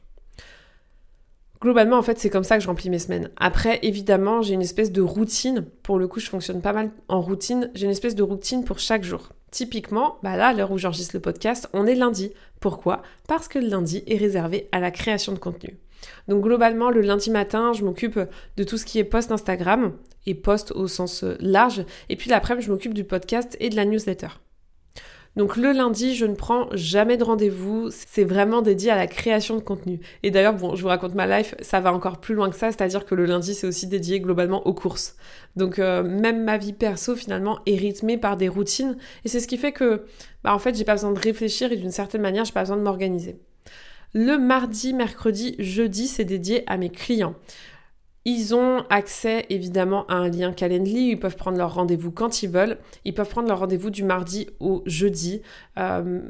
Globalement, 1.61 1.99
en 1.99 2.03
fait, 2.03 2.19
c'est 2.19 2.31
comme 2.31 2.45
ça 2.45 2.57
que 2.57 2.63
je 2.63 2.69
remplis 2.69 2.89
mes 2.89 2.99
semaines. 2.99 3.31
Après, 3.37 3.81
évidemment, 3.83 4.41
j'ai 4.41 4.55
une 4.55 4.63
espèce 4.63 4.93
de 4.93 5.03
routine. 5.03 5.67
Pour 5.83 5.99
le 5.99 6.09
coup, 6.09 6.19
je 6.19 6.31
fonctionne 6.31 6.63
pas 6.63 6.73
mal 6.73 6.91
en 7.09 7.21
routine. 7.21 7.71
J'ai 7.75 7.85
une 7.85 7.91
espèce 7.91 8.15
de 8.15 8.23
routine 8.23 8.65
pour 8.65 8.79
chaque 8.79 9.05
jour. 9.05 9.33
Typiquement, 9.51 10.17
bah 10.23 10.39
là, 10.39 10.49
à 10.49 10.53
l'heure 10.55 10.71
où 10.71 10.79
j'enregistre 10.79 11.15
le 11.15 11.21
podcast, 11.21 11.69
on 11.75 11.87
est 11.87 11.95
lundi. 11.95 12.33
Pourquoi? 12.61 13.03
Parce 13.29 13.47
que 13.47 13.59
le 13.59 13.69
lundi 13.69 14.03
est 14.07 14.17
réservé 14.17 14.69
à 14.73 14.81
la 14.81 14.91
création 14.91 15.33
de 15.33 15.39
contenu. 15.39 15.77
Donc 16.29 16.43
globalement, 16.43 16.91
le 16.91 17.03
lundi 17.03 17.31
matin, 17.31 17.75
je 17.75 17.85
m'occupe 17.85 18.19
de 18.57 18.65
tout 18.65 18.79
ce 18.79 18.87
qui 18.87 18.99
est 18.99 19.05
post 19.05 19.31
Instagram 19.31 19.93
et 20.25 20.35
post 20.35 20.73
au 20.73 20.89
sens 20.89 21.25
large. 21.41 21.85
Et 22.09 22.17
puis 22.17 22.31
l'après-midi, 22.31 22.67
je 22.67 22.73
m'occupe 22.73 22.95
du 22.95 23.05
podcast 23.05 23.57
et 23.61 23.69
de 23.69 23.77
la 23.77 23.85
newsletter. 23.85 24.29
Donc 25.37 25.57
le 25.57 25.73
lundi, 25.73 26.15
je 26.17 26.27
ne 26.27 26.35
prends 26.35 26.69
jamais 26.73 27.17
de 27.17 27.23
rendez-vous, 27.23 27.89
c'est 27.91 28.25
vraiment 28.25 28.63
dédié 28.63 28.91
à 28.91 28.97
la 28.97 29.07
création 29.07 29.55
de 29.55 29.61
contenu. 29.61 30.01
Et 30.23 30.31
d'ailleurs, 30.31 30.55
bon, 30.55 30.75
je 30.75 30.83
vous 30.83 30.89
raconte 30.89 31.15
ma 31.15 31.27
life, 31.27 31.55
ça 31.61 31.81
va 31.81 31.93
encore 31.93 32.19
plus 32.19 32.35
loin 32.35 32.51
que 32.51 32.57
ça, 32.57 32.73
c'est-à-dire 32.73 33.05
que 33.05 33.15
le 33.15 33.27
lundi, 33.27 33.55
c'est 33.55 33.67
aussi 33.67 33.87
dédié 33.87 34.21
globalement 34.21 34.67
aux 34.67 34.75
courses. 34.75 35.17
Donc 35.55 35.79
euh, 35.79 36.03
même 36.03 36.43
ma 36.45 36.59
vie 36.59 36.73
perso, 36.73 37.15
finalement, 37.15 37.61
est 37.67 37.77
rythmée 37.77 38.19
par 38.19 38.37
des 38.37 38.49
routines, 38.49 38.97
et 39.25 39.29
c'est 39.29 39.41
ce 39.41 39.47
qui 39.47 39.57
fait 39.57 39.73
que, 39.73 40.05
bah 40.43 40.53
en 40.53 40.59
fait, 40.59 40.75
j'ai 40.75 40.85
pas 40.85 40.95
besoin 40.95 41.13
de 41.13 41.21
réfléchir 41.21 41.71
et 41.71 41.77
d'une 41.77 41.93
certaine 41.93 42.23
manière, 42.23 42.45
j'ai 42.45 42.53
pas 42.53 42.63
besoin 42.63 42.77
de 42.77 42.83
m'organiser. 42.83 43.39
Le 44.13 44.37
mardi, 44.37 44.93
mercredi, 44.93 45.55
jeudi, 45.61 46.09
c'est 46.09 46.25
dédié 46.25 46.65
à 46.67 46.77
mes 46.77 46.91
clients. 46.91 47.37
Ils 48.25 48.55
ont 48.55 48.85
accès 48.91 49.47
évidemment 49.49 50.07
à 50.07 50.15
un 50.15 50.29
lien 50.29 50.53
Calendly, 50.53 51.11
ils 51.11 51.19
peuvent 51.19 51.37
prendre 51.37 51.57
leur 51.57 51.75
rendez-vous 51.75 52.11
quand 52.11 52.43
ils 52.43 52.51
veulent, 52.51 52.79
ils 53.05 53.15
peuvent 53.15 53.29
prendre 53.29 53.49
leur 53.49 53.61
rendez-vous 53.61 53.91
du 53.91 54.05
mardi 54.05 54.49
au 54.61 54.83
jeudi. 54.85 55.41
Euh, 55.79 56.21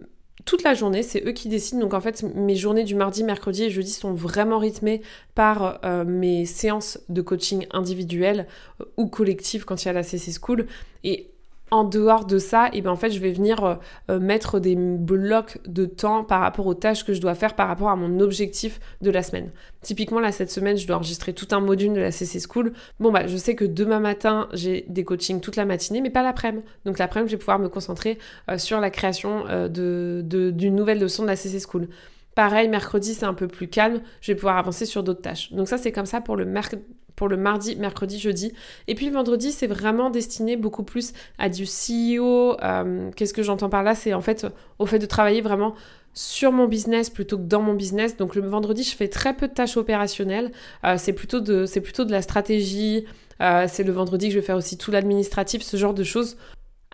toute 0.44 0.62
la 0.62 0.74
journée, 0.74 1.02
c'est 1.02 1.26
eux 1.26 1.32
qui 1.32 1.48
décident. 1.48 1.80
Donc 1.80 1.94
en 1.94 2.00
fait, 2.00 2.22
mes 2.22 2.54
journées 2.54 2.84
du 2.84 2.94
mardi, 2.94 3.24
mercredi 3.24 3.64
et 3.64 3.70
jeudi 3.70 3.90
sont 3.90 4.12
vraiment 4.12 4.58
rythmées 4.58 5.02
par 5.34 5.80
euh, 5.84 6.04
mes 6.04 6.46
séances 6.46 6.98
de 7.08 7.22
coaching 7.22 7.66
individuelles 7.72 8.46
euh, 8.80 8.84
ou 8.96 9.06
collectives 9.06 9.64
quand 9.64 9.84
il 9.84 9.86
y 9.86 9.90
a 9.90 9.92
la 9.92 10.02
CC 10.02 10.32
School. 10.32 10.66
Et 11.04 11.30
en 11.70 11.84
dehors 11.84 12.24
de 12.24 12.38
ça, 12.38 12.66
et 12.66 12.78
eh 12.78 12.80
ben 12.82 12.90
en 12.90 12.96
fait, 12.96 13.10
je 13.10 13.20
vais 13.20 13.32
venir 13.32 13.64
euh, 13.64 13.74
euh, 14.10 14.18
mettre 14.18 14.58
des 14.58 14.74
blocs 14.74 15.58
de 15.66 15.86
temps 15.86 16.24
par 16.24 16.40
rapport 16.40 16.66
aux 16.66 16.74
tâches 16.74 17.04
que 17.04 17.12
je 17.12 17.20
dois 17.20 17.34
faire 17.34 17.54
par 17.54 17.68
rapport 17.68 17.90
à 17.90 17.96
mon 17.96 18.20
objectif 18.20 18.80
de 19.00 19.10
la 19.10 19.22
semaine. 19.22 19.50
Typiquement, 19.82 20.20
là, 20.20 20.32
cette 20.32 20.50
semaine, 20.50 20.76
je 20.76 20.86
dois 20.86 20.96
enregistrer 20.96 21.32
tout 21.32 21.48
un 21.52 21.60
module 21.60 21.92
de 21.92 22.00
la 22.00 22.10
CC 22.10 22.40
School. 22.40 22.72
Bon, 22.98 23.12
bah, 23.12 23.26
je 23.26 23.36
sais 23.36 23.54
que 23.54 23.64
demain 23.64 24.00
matin, 24.00 24.48
j'ai 24.52 24.84
des 24.88 25.04
coachings 25.04 25.40
toute 25.40 25.56
la 25.56 25.64
matinée, 25.64 26.00
mais 26.00 26.10
pas 26.10 26.22
l'après-midi. 26.22 26.64
Donc, 26.84 26.98
l'après-midi, 26.98 27.30
je 27.30 27.36
vais 27.36 27.40
pouvoir 27.40 27.58
me 27.58 27.68
concentrer 27.68 28.18
euh, 28.50 28.58
sur 28.58 28.80
la 28.80 28.90
création 28.90 29.44
d'une 29.68 30.74
nouvelle 30.74 30.98
leçon 30.98 31.22
de 31.22 31.28
la 31.28 31.36
CC 31.36 31.60
School. 31.60 31.88
Pareil, 32.34 32.68
mercredi, 32.68 33.14
c'est 33.14 33.26
un 33.26 33.34
peu 33.34 33.48
plus 33.48 33.68
calme. 33.68 34.00
Je 34.20 34.32
vais 34.32 34.36
pouvoir 34.36 34.56
avancer 34.56 34.86
sur 34.86 35.02
d'autres 35.02 35.22
tâches. 35.22 35.52
Donc 35.52 35.68
ça, 35.68 35.78
c'est 35.78 35.92
comme 35.92 36.06
ça 36.06 36.20
pour 36.20 36.36
le, 36.36 36.44
mercredi 36.44 36.82
pour 37.20 37.28
le 37.28 37.36
mardi, 37.36 37.76
mercredi, 37.76 38.18
jeudi. 38.18 38.54
Et 38.88 38.94
puis 38.94 39.04
le 39.04 39.12
vendredi, 39.12 39.52
c'est 39.52 39.66
vraiment 39.66 40.08
destiné 40.08 40.56
beaucoup 40.56 40.84
plus 40.84 41.12
à 41.36 41.50
du 41.50 41.64
CEO. 41.64 42.56
Euh, 42.62 43.10
qu'est-ce 43.14 43.34
que 43.34 43.42
j'entends 43.42 43.68
par 43.68 43.82
là? 43.82 43.94
C'est 43.94 44.14
en 44.14 44.22
fait 44.22 44.46
au 44.78 44.86
fait 44.86 44.98
de 44.98 45.04
travailler 45.04 45.42
vraiment 45.42 45.74
sur 46.14 46.50
mon 46.50 46.64
business 46.64 47.10
plutôt 47.10 47.36
que 47.36 47.42
dans 47.42 47.60
mon 47.60 47.74
business. 47.74 48.16
Donc 48.16 48.34
le 48.34 48.40
vendredi, 48.40 48.84
je 48.84 48.96
fais 48.96 49.08
très 49.08 49.36
peu 49.36 49.48
de 49.48 49.52
tâches 49.52 49.76
opérationnelles. 49.76 50.50
Euh, 50.86 50.94
c'est 50.96 51.12
plutôt 51.12 51.40
de 51.40 52.10
la 52.10 52.22
stratégie. 52.22 53.04
Euh, 53.42 53.66
c'est 53.68 53.84
le 53.84 53.92
vendredi 53.92 54.28
que 54.28 54.32
je 54.32 54.38
vais 54.38 54.46
faire 54.46 54.56
aussi 54.56 54.78
tout 54.78 54.90
l'administratif, 54.90 55.60
ce 55.60 55.76
genre 55.76 55.92
de 55.92 56.04
choses. 56.04 56.38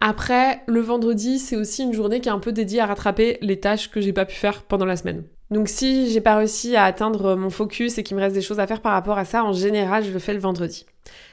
Après, 0.01 0.61
le 0.67 0.81
vendredi, 0.81 1.39
c'est 1.39 1.55
aussi 1.55 1.85
une 1.85 1.93
journée 1.93 2.21
qui 2.21 2.29
est 2.29 2.33
un 2.33 2.41
peu 2.41 2.51
dédiée 2.51 2.81
à 2.81 2.87
rattraper 2.87 3.39
les 3.43 3.61
tâches 3.61 3.93
que 3.93 4.01
j'ai 4.01 4.13
pas 4.13 4.25
pu 4.25 4.35
faire 4.35 4.63
pendant 4.63 4.87
la 4.87 4.97
semaine. 4.97 5.23
Donc 5.51 5.69
si 5.69 6.11
j'ai 6.11 6.21
pas 6.21 6.37
réussi 6.37 6.77
à 6.77 6.85
atteindre 6.85 7.37
mon 7.37 7.51
focus 7.51 7.99
et 7.99 8.03
qu'il 8.03 8.17
me 8.17 8.23
reste 8.23 8.35
des 8.35 8.43
choses 8.43 8.61
à 8.61 8.67
faire 8.67 8.81
par 8.81 8.93
rapport 8.93 9.19
à 9.19 9.25
ça, 9.25 9.45
en 9.45 9.53
général, 9.53 10.05
je 10.05 10.11
le 10.11 10.19
fais 10.19 10.35
le 10.35 10.41
vendredi. 10.41 10.87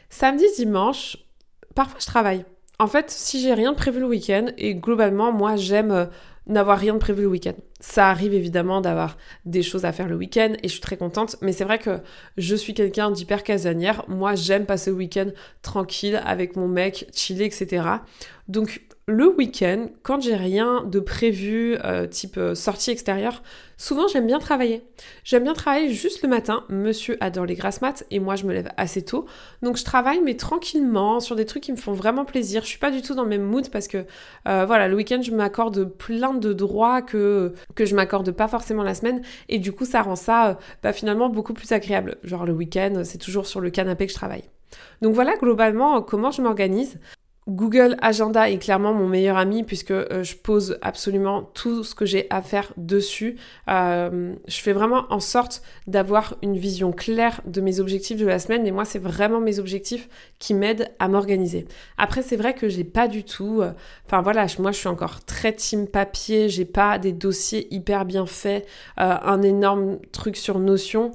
Samedi, 0.09 0.45
dimanche, 0.55 1.17
parfois 1.73 1.99
je 1.99 2.05
travaille. 2.05 2.45
En 2.79 2.87
fait, 2.87 3.09
si 3.11 3.39
j'ai 3.39 3.53
rien 3.53 3.71
de 3.71 3.77
prévu 3.77 3.99
le 3.99 4.07
week-end, 4.07 4.47
et 4.57 4.75
globalement, 4.75 5.31
moi, 5.31 5.55
j'aime 5.55 5.91
euh, 5.91 6.05
n'avoir 6.47 6.77
rien 6.77 6.93
de 6.93 6.99
prévu 6.99 7.21
le 7.21 7.27
week-end. 7.27 7.53
Ça 7.79 8.09
arrive 8.09 8.33
évidemment 8.33 8.81
d'avoir 8.81 9.17
des 9.45 9.63
choses 9.63 9.85
à 9.85 9.91
faire 9.91 10.07
le 10.07 10.15
week-end 10.15 10.53
et 10.61 10.67
je 10.67 10.73
suis 10.73 10.81
très 10.81 10.97
contente, 10.97 11.37
mais 11.41 11.51
c'est 11.51 11.63
vrai 11.63 11.79
que 11.79 11.99
je 12.37 12.55
suis 12.55 12.73
quelqu'un 12.73 13.11
d'hyper 13.11 13.43
casanière. 13.43 14.03
Moi, 14.07 14.35
j'aime 14.35 14.65
passer 14.65 14.89
le 14.89 14.97
week-end 14.97 15.27
tranquille 15.61 16.21
avec 16.25 16.55
mon 16.55 16.67
mec, 16.67 17.07
chiller, 17.13 17.45
etc. 17.45 17.85
Donc, 18.47 18.81
le 19.05 19.27
week-end, 19.27 19.87
quand 20.01 20.21
j'ai 20.21 20.35
rien 20.35 20.83
de 20.85 21.01
prévu, 21.01 21.77
euh, 21.83 22.07
type 22.07 22.37
euh, 22.37 22.55
sortie 22.55 22.91
extérieure, 22.91 23.43
souvent 23.75 24.07
j'aime 24.07 24.25
bien 24.25 24.39
travailler. 24.39 24.81
J'aime 25.25 25.43
bien 25.43 25.53
travailler 25.53 25.89
juste 25.89 26.21
le 26.23 26.29
matin. 26.29 26.63
Monsieur 26.69 27.17
adore 27.19 27.45
les 27.45 27.55
grasses 27.55 27.81
maths 27.81 28.05
et 28.11 28.19
moi 28.19 28.37
je 28.37 28.45
me 28.45 28.53
lève 28.53 28.69
assez 28.77 29.03
tôt. 29.03 29.25
Donc 29.61 29.75
je 29.75 29.83
travaille 29.83 30.21
mais 30.21 30.35
tranquillement 30.35 31.19
sur 31.19 31.35
des 31.35 31.45
trucs 31.45 31.63
qui 31.63 31.73
me 31.73 31.77
font 31.77 31.91
vraiment 31.91 32.23
plaisir. 32.23 32.61
Je 32.61 32.67
suis 32.67 32.79
pas 32.79 32.91
du 32.91 33.01
tout 33.01 33.13
dans 33.13 33.23
le 33.23 33.29
même 33.29 33.43
mood 33.43 33.69
parce 33.69 33.89
que 33.89 34.05
euh, 34.47 34.65
voilà, 34.65 34.87
le 34.87 34.95
week-end 34.95 35.21
je 35.21 35.31
m'accorde 35.31 35.83
plein 35.83 36.33
de 36.33 36.53
droits 36.53 37.01
que, 37.01 37.53
que 37.75 37.85
je 37.85 37.95
m'accorde 37.95 38.31
pas 38.31 38.47
forcément 38.47 38.83
la 38.83 38.95
semaine 38.95 39.21
et 39.49 39.59
du 39.59 39.73
coup 39.73 39.83
ça 39.83 40.01
rend 40.01 40.15
ça 40.15 40.57
bah, 40.81 40.93
finalement 40.93 41.27
beaucoup 41.27 41.53
plus 41.53 41.73
agréable. 41.73 42.19
Genre 42.23 42.45
le 42.45 42.53
week-end 42.53 43.01
c'est 43.03 43.17
toujours 43.17 43.47
sur 43.47 43.59
le 43.59 43.69
canapé 43.69 44.05
que 44.05 44.13
je 44.13 44.17
travaille. 44.17 44.45
Donc 45.01 45.13
voilà 45.13 45.35
globalement 45.35 46.01
comment 46.01 46.31
je 46.31 46.41
m'organise. 46.41 46.99
Google 47.47 47.97
Agenda 48.01 48.49
est 48.49 48.57
clairement 48.57 48.93
mon 48.93 49.07
meilleur 49.07 49.37
ami 49.37 49.63
puisque 49.63 49.91
euh, 49.91 50.23
je 50.23 50.35
pose 50.35 50.77
absolument 50.81 51.43
tout 51.43 51.83
ce 51.83 51.93
que 51.93 52.05
j'ai 52.05 52.27
à 52.29 52.41
faire 52.41 52.71
dessus. 52.77 53.37
Euh, 53.69 54.33
je 54.47 54.61
fais 54.61 54.71
vraiment 54.71 55.05
en 55.09 55.19
sorte 55.19 55.61
d'avoir 55.87 56.35
une 56.41 56.57
vision 56.57 56.91
claire 56.91 57.41
de 57.45 57.59
mes 57.59 57.79
objectifs 57.79 58.17
de 58.17 58.25
la 58.25 58.39
semaine 58.39 58.65
et 58.65 58.71
moi 58.71 58.85
c'est 58.85 58.99
vraiment 58.99 59.41
mes 59.41 59.59
objectifs 59.59 60.07
qui 60.39 60.53
m'aident 60.53 60.89
à 60.99 61.07
m'organiser. 61.07 61.65
Après 61.97 62.21
c'est 62.21 62.37
vrai 62.37 62.53
que 62.53 62.69
j'ai 62.69 62.85
pas 62.85 63.07
du 63.07 63.23
tout, 63.23 63.61
euh, 63.61 63.71
enfin 64.05 64.21
voilà, 64.21 64.45
moi 64.59 64.71
je 64.71 64.77
suis 64.77 64.87
encore 64.87 65.25
très 65.25 65.53
team 65.53 65.87
papier, 65.87 66.47
j'ai 66.47 66.65
pas 66.65 66.97
des 66.97 67.11
dossiers 67.11 67.67
hyper 67.73 68.05
bien 68.05 68.25
faits, 68.25 68.65
un 68.97 69.41
énorme 69.41 69.99
truc 70.11 70.37
sur 70.37 70.59
Notion. 70.59 71.11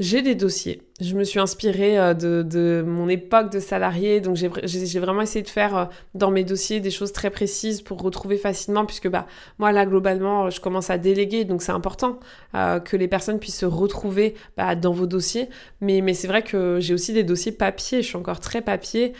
J'ai 0.00 0.22
des 0.22 0.34
dossiers. 0.34 0.82
Je 1.00 1.14
me 1.14 1.22
suis 1.22 1.38
inspirée 1.38 1.96
euh, 2.00 2.14
de, 2.14 2.82
mon 2.84 3.08
époque 3.08 3.52
de 3.52 3.60
salarié, 3.60 4.20
donc 4.20 4.34
j'ai 4.36 4.98
vraiment 4.98 5.22
essayé 5.22 5.44
de 5.44 5.48
faire 5.48 5.76
euh, 5.76 5.84
dans 6.14 6.32
mes 6.32 6.42
dossiers 6.42 6.80
des 6.80 6.90
choses 6.90 7.12
très 7.12 7.30
précises 7.30 7.80
pour 7.80 8.02
retrouver 8.02 8.36
facilement, 8.36 8.86
puisque 8.86 9.08
bah 9.08 9.28
moi 9.60 9.70
là 9.70 9.86
globalement 9.86 10.50
je 10.50 10.60
commence 10.60 10.90
à 10.90 10.98
déléguer, 10.98 11.44
donc 11.44 11.62
c'est 11.62 11.70
important 11.70 12.18
euh, 12.56 12.80
que 12.80 12.96
les 12.96 13.06
personnes 13.06 13.38
puissent 13.38 13.58
se 13.60 13.66
retrouver 13.66 14.34
bah, 14.56 14.74
dans 14.74 14.92
vos 14.92 15.06
dossiers. 15.06 15.48
Mais, 15.80 16.00
mais 16.00 16.14
c'est 16.14 16.26
vrai 16.26 16.42
que 16.42 16.78
j'ai 16.80 16.92
aussi 16.92 17.12
des 17.12 17.22
dossiers 17.22 17.52
papier, 17.52 18.02
je 18.02 18.08
suis 18.08 18.16
encore 18.16 18.40
très 18.40 18.62
papier. 18.62 19.12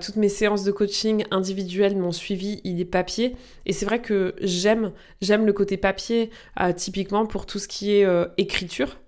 toutes 0.00 0.16
mes 0.16 0.30
séances 0.30 0.64
de 0.64 0.72
coaching 0.72 1.24
individuelles, 1.30 1.96
mon 1.96 2.12
suivi, 2.12 2.62
il 2.64 2.80
est 2.80 2.86
papier. 2.86 3.36
Et 3.66 3.74
c'est 3.74 3.84
vrai 3.84 4.00
que 4.00 4.34
j'aime 4.40 4.92
j'aime 5.20 5.44
le 5.44 5.52
côté 5.52 5.76
papier, 5.76 6.30
typiquement 6.76 7.26
pour 7.26 7.44
tout 7.44 7.58
ce 7.58 7.68
qui 7.68 7.92
est 7.92 8.06
écriture. 8.38 9.01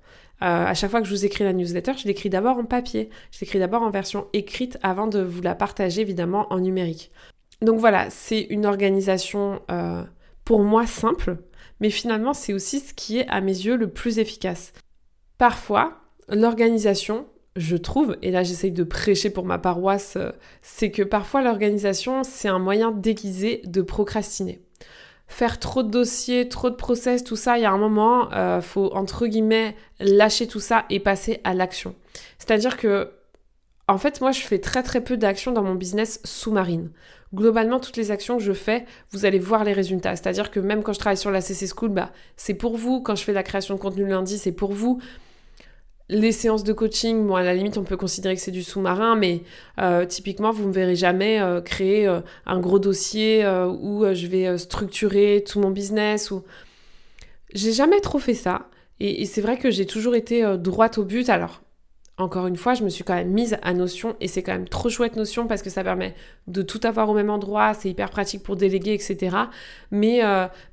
Euh, 0.44 0.66
à 0.66 0.74
chaque 0.74 0.90
fois 0.90 1.00
que 1.00 1.06
je 1.06 1.14
vous 1.14 1.24
écris 1.24 1.42
la 1.42 1.54
newsletter, 1.54 1.92
je 1.96 2.06
l'écris 2.06 2.28
d'abord 2.28 2.58
en 2.58 2.64
papier. 2.64 3.08
Je 3.30 3.40
l'écris 3.40 3.58
d'abord 3.58 3.82
en 3.82 3.90
version 3.90 4.26
écrite 4.34 4.78
avant 4.82 5.06
de 5.06 5.20
vous 5.20 5.40
la 5.40 5.54
partager 5.54 6.02
évidemment 6.02 6.52
en 6.52 6.58
numérique. 6.58 7.10
Donc 7.62 7.80
voilà, 7.80 8.10
c'est 8.10 8.42
une 8.50 8.66
organisation 8.66 9.62
euh, 9.70 10.02
pour 10.44 10.62
moi 10.62 10.86
simple, 10.86 11.38
mais 11.80 11.88
finalement 11.88 12.34
c'est 12.34 12.52
aussi 12.52 12.80
ce 12.80 12.92
qui 12.92 13.18
est 13.18 13.28
à 13.28 13.40
mes 13.40 13.52
yeux 13.52 13.76
le 13.76 13.88
plus 13.88 14.18
efficace. 14.18 14.74
Parfois, 15.38 16.02
l'organisation, 16.28 17.26
je 17.56 17.76
trouve, 17.76 18.18
et 18.20 18.30
là 18.30 18.42
j'essaye 18.42 18.72
de 18.72 18.84
prêcher 18.84 19.30
pour 19.30 19.46
ma 19.46 19.58
paroisse, 19.58 20.16
euh, 20.16 20.32
c'est 20.60 20.90
que 20.90 21.02
parfois 21.02 21.42
l'organisation 21.42 22.22
c'est 22.22 22.48
un 22.48 22.58
moyen 22.58 22.90
déguisé 22.90 23.62
de 23.64 23.80
procrastiner 23.80 24.60
faire 25.26 25.58
trop 25.58 25.82
de 25.82 25.90
dossiers, 25.90 26.48
trop 26.48 26.70
de 26.70 26.74
process, 26.74 27.24
tout 27.24 27.36
ça, 27.36 27.58
il 27.58 27.62
y 27.62 27.64
a 27.64 27.72
un 27.72 27.78
moment, 27.78 28.32
euh, 28.32 28.60
faut 28.60 28.92
entre 28.94 29.26
guillemets 29.26 29.76
lâcher 30.00 30.46
tout 30.46 30.60
ça 30.60 30.84
et 30.90 31.00
passer 31.00 31.40
à 31.44 31.54
l'action. 31.54 31.94
C'est-à-dire 32.38 32.76
que, 32.76 33.10
en 33.88 33.98
fait, 33.98 34.20
moi, 34.20 34.32
je 34.32 34.40
fais 34.40 34.58
très 34.58 34.82
très 34.82 35.02
peu 35.02 35.16
d'actions 35.16 35.52
dans 35.52 35.62
mon 35.62 35.74
business 35.74 36.20
sous-marine. 36.24 36.90
Globalement, 37.34 37.80
toutes 37.80 37.96
les 37.96 38.10
actions 38.10 38.36
que 38.36 38.42
je 38.42 38.52
fais, 38.52 38.84
vous 39.10 39.24
allez 39.24 39.40
voir 39.40 39.64
les 39.64 39.72
résultats. 39.72 40.14
C'est-à-dire 40.14 40.50
que 40.50 40.60
même 40.60 40.82
quand 40.82 40.92
je 40.92 41.00
travaille 41.00 41.16
sur 41.16 41.32
la 41.32 41.40
CC 41.40 41.66
School, 41.66 41.88
bah, 41.88 42.12
c'est 42.36 42.54
pour 42.54 42.76
vous. 42.76 43.02
Quand 43.02 43.16
je 43.16 43.24
fais 43.24 43.32
la 43.32 43.42
création 43.42 43.74
de 43.74 43.80
contenu 43.80 44.06
lundi, 44.06 44.38
c'est 44.38 44.52
pour 44.52 44.72
vous 44.72 45.00
les 46.14 46.32
séances 46.32 46.64
de 46.64 46.72
coaching, 46.72 47.26
bon, 47.26 47.34
à 47.34 47.42
la 47.42 47.54
limite, 47.54 47.76
on 47.76 47.82
peut 47.82 47.96
considérer 47.96 48.36
que 48.36 48.40
c'est 48.40 48.50
du 48.50 48.62
sous-marin, 48.62 49.16
mais 49.16 49.42
euh, 49.80 50.06
typiquement, 50.06 50.52
vous 50.52 50.62
ne 50.62 50.68
me 50.68 50.72
verrez 50.72 50.96
jamais 50.96 51.40
euh, 51.40 51.60
créer 51.60 52.06
euh, 52.06 52.20
un 52.46 52.60
gros 52.60 52.78
dossier 52.78 53.44
où 53.80 54.04
je 54.12 54.26
vais 54.26 54.56
structurer 54.56 55.44
tout 55.46 55.60
mon 55.60 55.70
business. 55.70 56.30
Ou... 56.30 56.42
J'ai 57.52 57.72
jamais 57.72 58.00
trop 58.00 58.18
fait 58.18 58.34
ça. 58.34 58.68
Et, 59.00 59.26
c'est 59.26 59.40
vrai 59.40 59.58
que 59.58 59.70
j'ai 59.70 59.86
toujours 59.86 60.14
été 60.14 60.56
droite 60.56 60.98
au 60.98 61.04
but. 61.04 61.28
Alors, 61.28 61.62
encore 62.16 62.46
une 62.46 62.56
fois, 62.56 62.74
je 62.74 62.84
me 62.84 62.88
suis 62.88 63.02
quand 63.02 63.14
même 63.14 63.32
mise 63.32 63.56
à 63.62 63.74
Notion 63.74 64.14
et 64.20 64.28
c'est 64.28 64.44
quand 64.44 64.52
même 64.52 64.68
trop 64.68 64.88
chouette 64.88 65.16
Notion 65.16 65.48
parce 65.48 65.62
que 65.62 65.70
ça 65.70 65.82
permet 65.82 66.14
de 66.46 66.62
tout 66.62 66.80
avoir 66.84 67.10
au 67.10 67.14
même 67.14 67.28
endroit, 67.28 67.74
c'est 67.74 67.90
hyper 67.90 68.08
pratique 68.08 68.44
pour 68.44 68.54
déléguer, 68.54 68.94
etc. 68.94 69.36
Mais, 69.90 70.20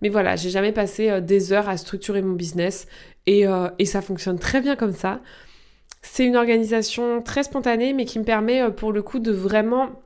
mais 0.03 0.09
voilà, 0.09 0.35
j'ai 0.35 0.51
jamais 0.51 0.71
passé 0.71 1.19
des 1.19 1.51
heures 1.51 1.67
à 1.67 1.77
structurer 1.77 2.21
mon 2.21 2.33
business. 2.33 2.85
Euh, 3.29 3.69
et, 3.79 3.85
ça 3.85 4.01
fonctionne 4.01 4.39
très 4.39 4.61
bien 4.61 4.75
comme 4.75 4.93
ça. 4.93 5.21
C'est 6.01 6.25
une 6.25 6.35
organisation 6.35 7.21
très 7.21 7.43
spontanée, 7.43 7.93
mais 7.93 8.05
qui 8.05 8.19
me 8.19 8.23
permet 8.23 8.61
euh, 8.61 8.71
pour 8.71 8.91
le 8.91 9.01
coup 9.01 9.19
de 9.19 9.31
vraiment 9.31 10.01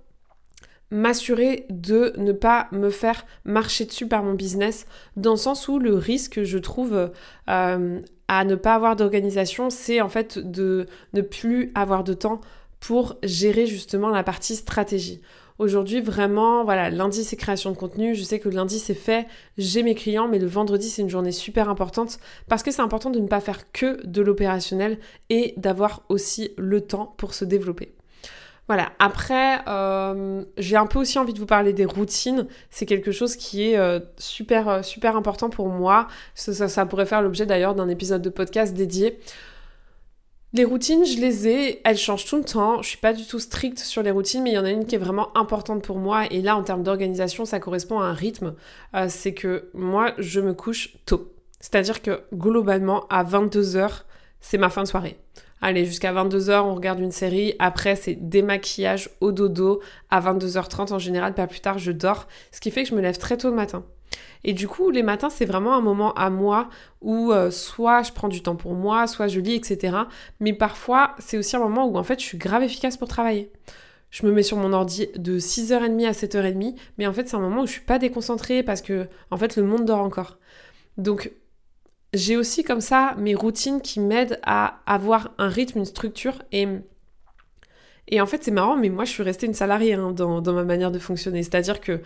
m'assurer 0.92 1.66
de 1.70 2.14
ne 2.18 2.32
pas 2.32 2.68
me 2.72 2.90
faire 2.90 3.26
marcher 3.44 3.86
dessus 3.86 4.08
par 4.08 4.24
mon 4.24 4.34
business, 4.34 4.86
dans 5.16 5.32
le 5.32 5.38
sens 5.38 5.68
où 5.68 5.80
le 5.80 5.96
risque, 5.96 6.44
je 6.44 6.58
trouve, 6.58 7.12
euh, 7.50 8.00
à 8.28 8.46
ne 8.46 8.56
pas 8.56 8.76
avoir 8.76 8.96
d'organisation, 8.96 9.70
c'est 9.70 10.00
en 10.00 10.10
fait 10.10 10.38
de 10.38 10.86
ne 11.14 11.22
plus 11.22 11.72
avoir 11.74 12.04
de 12.04 12.14
temps 12.14 12.40
pour 12.80 13.18
gérer 13.24 13.66
justement 13.66 14.10
la 14.10 14.24
partie 14.24 14.56
stratégie. 14.56 15.22
Aujourd'hui, 15.58 16.02
vraiment, 16.02 16.66
voilà, 16.66 16.90
lundi 16.90 17.24
c'est 17.24 17.38
création 17.38 17.72
de 17.72 17.78
contenu. 17.78 18.14
Je 18.14 18.24
sais 18.24 18.40
que 18.40 18.50
lundi 18.50 18.78
c'est 18.78 18.94
fait, 18.94 19.26
j'ai 19.58 19.84
mes 19.84 19.96
clients, 19.96 20.28
mais 20.28 20.40
le 20.40 20.48
vendredi 20.48 20.90
c'est 20.90 21.02
une 21.02 21.10
journée 21.10 21.32
super 21.32 21.70
importante 21.70 22.20
parce 22.50 22.62
que 22.62 22.72
c'est 22.72 22.82
important 22.82 23.10
de 23.10 23.20
ne 23.20 23.28
pas 23.28 23.40
faire 23.40 23.72
que 23.72 24.06
de 24.06 24.22
l'opérationnel 24.22 25.00
et 25.30 25.54
d'avoir 25.56 26.04
aussi 26.10 26.52
le 26.58 26.82
temps 26.82 27.14
pour 27.18 27.34
se 27.34 27.46
développer. 27.46 27.96
Voilà, 28.68 28.94
après, 28.98 29.60
euh, 29.68 30.44
j'ai 30.58 30.76
un 30.76 30.88
peu 30.88 30.98
aussi 30.98 31.20
envie 31.20 31.34
de 31.34 31.40
vous 31.40 31.46
parler 31.46 31.72
des 31.72 31.86
routines. 31.86 32.48
C'est 32.72 32.88
quelque 32.88 33.12
chose 33.12 33.36
qui 33.36 33.70
est 33.70 33.78
euh, 33.78 34.00
super, 34.18 34.68
euh, 34.68 34.82
super 34.82 35.16
important 35.16 35.52
pour 35.52 35.70
moi. 35.70 36.08
Ça, 36.34 36.68
ça 36.68 36.86
pourrait 36.88 37.06
faire 37.06 37.22
l'objet 37.22 37.46
d'ailleurs 37.46 37.76
d'un 37.76 37.88
épisode 37.88 38.24
de 38.24 38.30
podcast 38.30 38.74
dédié. 38.74 39.20
Les 40.56 40.64
routines, 40.64 41.04
je 41.04 41.20
les 41.20 41.50
ai, 41.50 41.82
elles 41.84 41.98
changent 41.98 42.24
tout 42.24 42.38
le 42.38 42.46
temps. 42.46 42.82
Je 42.82 42.88
suis 42.88 42.98
pas 42.98 43.12
du 43.12 43.26
tout 43.26 43.40
stricte 43.40 43.80
sur 43.80 44.02
les 44.04 44.12
routines, 44.12 44.42
mais 44.42 44.52
il 44.52 44.54
y 44.54 44.58
en 44.58 44.64
a 44.64 44.72
une 44.72 44.86
qui 44.86 44.96
est 44.96 44.98
vraiment 44.98 45.38
importante 45.38 45.84
pour 45.84 45.98
moi. 45.98 46.28
Et 46.32 46.42
là, 46.42 46.56
en 46.56 46.64
termes 46.64 46.82
d'organisation, 46.82 47.44
ça 47.44 47.60
correspond 47.60 48.00
à 48.00 48.06
un 48.06 48.14
rythme. 48.14 48.56
Euh, 48.96 49.08
c'est 49.10 49.34
que 49.34 49.70
moi, 49.74 50.14
je 50.18 50.40
me 50.40 50.54
couche 50.54 50.96
tôt. 51.06 51.34
C'est-à-dire 51.60 52.02
que 52.02 52.22
globalement, 52.34 53.06
à 53.10 53.26
22h, 53.26 54.04
c'est 54.40 54.58
ma 54.58 54.70
fin 54.70 54.84
de 54.84 54.88
soirée. 54.88 55.18
Allez, 55.62 55.86
jusqu'à 55.86 56.14
22h, 56.14 56.62
on 56.62 56.76
regarde 56.76 57.02
une 57.02 57.12
série. 57.12 57.56
Après, 57.60 57.98
c'est 57.98 58.16
démaquillage 58.16 59.10
au 59.20 59.34
dodo. 59.34 59.82
À 60.10 60.22
22h30, 60.22 60.94
en 60.94 61.00
général, 61.00 61.34
pas 61.34 61.48
plus 61.48 61.60
tard, 61.60 61.80
je 61.80 61.92
dors. 61.92 62.30
Ce 62.54 62.62
qui 62.62 62.72
fait 62.72 62.84
que 62.84 62.90
je 62.92 62.96
me 62.96 63.02
lève 63.02 63.18
très 63.18 63.36
tôt 63.36 63.50
le 63.50 63.58
matin. 63.58 63.84
Et 64.44 64.54
du 64.54 64.68
coup, 64.68 64.92
les 64.92 65.02
matins, 65.02 65.30
c'est 65.30 65.46
vraiment 65.46 65.76
un 65.76 65.82
moment 65.82 66.14
à 66.14 66.30
moi 66.30 66.70
où 67.02 67.32
euh, 67.32 67.50
soit 67.50 68.04
je 68.04 68.12
prends 68.12 68.28
du 68.28 68.44
temps 68.44 68.56
pour 68.56 68.74
moi, 68.74 69.08
soit 69.08 69.28
je 69.28 69.40
lis, 69.40 69.56
etc. 69.56 69.98
Mais 70.40 70.54
parfois, 70.54 71.16
c'est 71.20 71.38
aussi 71.38 71.56
un 71.56 71.60
moment 71.60 71.88
où 71.88 71.98
en 71.98 72.04
fait, 72.04 72.20
je 72.20 72.26
suis 72.26 72.38
grave 72.38 72.64
efficace 72.64 72.96
pour 72.96 73.08
travailler. 73.08 73.52
Je 74.12 74.26
me 74.26 74.32
mets 74.32 74.44
sur 74.44 74.58
mon 74.58 74.72
ordi 74.72 75.08
de 75.18 75.40
6h30 75.40 76.08
à 76.08 76.12
7h30, 76.12 76.76
mais 76.98 77.08
en 77.08 77.14
fait, 77.14 77.28
c'est 77.28 77.36
un 77.36 77.40
moment 77.40 77.64
où 77.64 77.68
je 77.68 77.72
suis 77.74 77.82
pas 77.82 78.00
déconcentrée 78.00 78.62
parce 78.62 78.82
que 78.82 79.08
en 79.32 79.38
fait, 79.38 79.56
le 79.56 79.64
monde 79.64 79.86
dort 79.86 80.00
encore. 80.00 80.38
Donc, 80.98 81.32
j'ai 82.14 82.38
aussi 82.38 82.64
comme 82.64 82.82
ça 82.82 83.16
mes 83.18 83.36
routines 83.36 83.82
qui 83.82 84.00
m'aident 84.00 84.40
à 84.44 84.80
avoir 84.86 85.32
un 85.38 85.50
rythme, 85.50 85.80
une 85.80 85.86
structure 85.86 86.42
et 86.52 86.68
et 88.08 88.22
en 88.22 88.28
fait, 88.28 88.44
c'est 88.44 88.52
marrant, 88.52 88.78
mais 88.78 88.90
moi, 88.90 89.04
je 89.04 89.10
suis 89.10 89.24
restée 89.24 89.48
une 89.48 89.56
salariée 89.56 89.94
hein, 89.94 90.12
dans, 90.12 90.40
dans, 90.40 90.54
ma 90.54 90.64
manière 90.64 90.92
de 90.92 91.00
fonctionner. 91.00 91.42
C'est-à-dire 91.42 91.82
que 91.82 92.02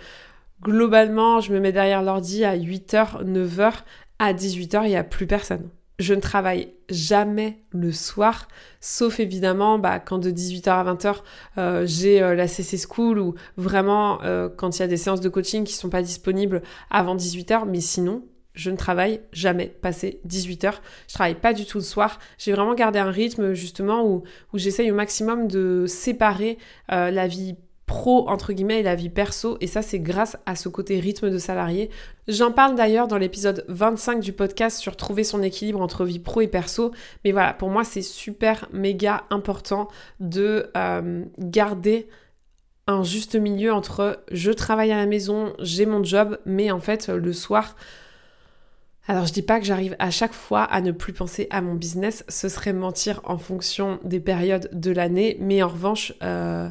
Globalement, 0.61 1.39
je 1.39 1.53
me 1.53 1.59
mets 1.59 1.71
derrière 1.71 2.03
l'ordi 2.03 2.43
à 2.43 2.57
8h, 2.57 3.23
9h, 3.23 3.73
à 4.19 4.33
18h, 4.33 4.81
il 4.83 4.89
n'y 4.89 4.97
a 4.97 5.05
plus 5.05 5.25
personne. 5.25 5.69
Je 5.99 6.13
ne 6.13 6.21
travaille 6.21 6.73
jamais 6.89 7.59
le 7.71 7.91
soir, 7.91 8.47
sauf 8.79 9.19
évidemment 9.19 9.79
bah, 9.79 9.99
quand 9.99 10.17
de 10.17 10.31
18h 10.31 10.69
à 10.69 10.93
20h, 10.93 11.15
euh, 11.57 11.83
j'ai 11.85 12.21
euh, 12.21 12.35
la 12.35 12.47
CC 12.47 12.77
School 12.77 13.19
ou 13.19 13.35
vraiment 13.57 14.21
euh, 14.23 14.49
quand 14.49 14.77
il 14.77 14.81
y 14.81 14.83
a 14.83 14.87
des 14.87 14.97
séances 14.97 15.21
de 15.21 15.29
coaching 15.29 15.65
qui 15.65 15.73
ne 15.73 15.77
sont 15.77 15.89
pas 15.89 16.01
disponibles 16.01 16.61
avant 16.89 17.15
18h, 17.15 17.65
mais 17.67 17.81
sinon, 17.81 18.23
je 18.53 18.69
ne 18.69 18.77
travaille 18.77 19.21
jamais 19.31 19.67
passé 19.67 20.21
18h. 20.27 20.73
Je 21.07 21.13
travaille 21.13 21.35
pas 21.35 21.53
du 21.53 21.65
tout 21.65 21.77
le 21.77 21.83
soir. 21.83 22.19
J'ai 22.37 22.51
vraiment 22.51 22.75
gardé 22.75 22.99
un 22.99 23.11
rythme 23.11 23.53
justement 23.53 24.05
où, 24.05 24.23
où 24.53 24.57
j'essaye 24.57 24.91
au 24.91 24.95
maximum 24.95 25.47
de 25.47 25.85
séparer 25.87 26.57
la 26.89 27.27
vie 27.27 27.55
pro 27.89 28.29
entre 28.29 28.53
guillemets 28.53 28.81
et 28.81 28.83
la 28.83 28.93
vie 28.93 29.09
perso 29.09 29.57
et 29.61 29.67
ça 29.67 29.81
c'est 29.81 29.99
grâce 29.99 30.37
à 30.45 30.55
ce 30.55 30.69
côté 30.69 30.99
rythme 30.99 31.31
de 31.31 31.39
salarié. 31.39 31.89
J'en 32.27 32.51
parle 32.51 32.75
d'ailleurs 32.75 33.07
dans 33.07 33.17
l'épisode 33.17 33.65
25 33.67 34.19
du 34.19 34.31
podcast 34.31 34.77
sur 34.77 34.95
trouver 34.95 35.23
son 35.23 35.41
équilibre 35.41 35.81
entre 35.81 36.05
vie 36.05 36.19
pro 36.19 36.41
et 36.41 36.47
perso 36.47 36.91
mais 37.25 37.31
voilà 37.31 37.51
pour 37.51 37.69
moi 37.69 37.83
c'est 37.83 38.03
super 38.03 38.69
méga 38.71 39.23
important 39.31 39.87
de 40.19 40.69
euh, 40.77 41.25
garder 41.39 42.07
un 42.85 43.03
juste 43.03 43.35
milieu 43.35 43.73
entre 43.73 44.23
je 44.31 44.51
travaille 44.51 44.91
à 44.91 44.97
la 44.97 45.07
maison, 45.07 45.53
j'ai 45.57 45.87
mon 45.87 46.03
job 46.03 46.37
mais 46.45 46.69
en 46.69 46.79
fait 46.79 47.09
le 47.09 47.33
soir 47.33 47.75
alors 49.07 49.25
je 49.25 49.33
dis 49.33 49.41
pas 49.41 49.59
que 49.59 49.65
j'arrive 49.65 49.95
à 49.97 50.11
chaque 50.11 50.33
fois 50.33 50.61
à 50.61 50.79
ne 50.81 50.91
plus 50.91 51.13
penser 51.13 51.47
à 51.49 51.61
mon 51.61 51.73
business, 51.73 52.23
ce 52.29 52.49
serait 52.49 52.73
mentir 52.73 53.21
en 53.23 53.39
fonction 53.39 53.99
des 54.03 54.19
périodes 54.19 54.69
de 54.71 54.91
l'année, 54.91 55.35
mais 55.39 55.63
en 55.63 55.69
revanche, 55.69 56.13
euh, 56.21 56.69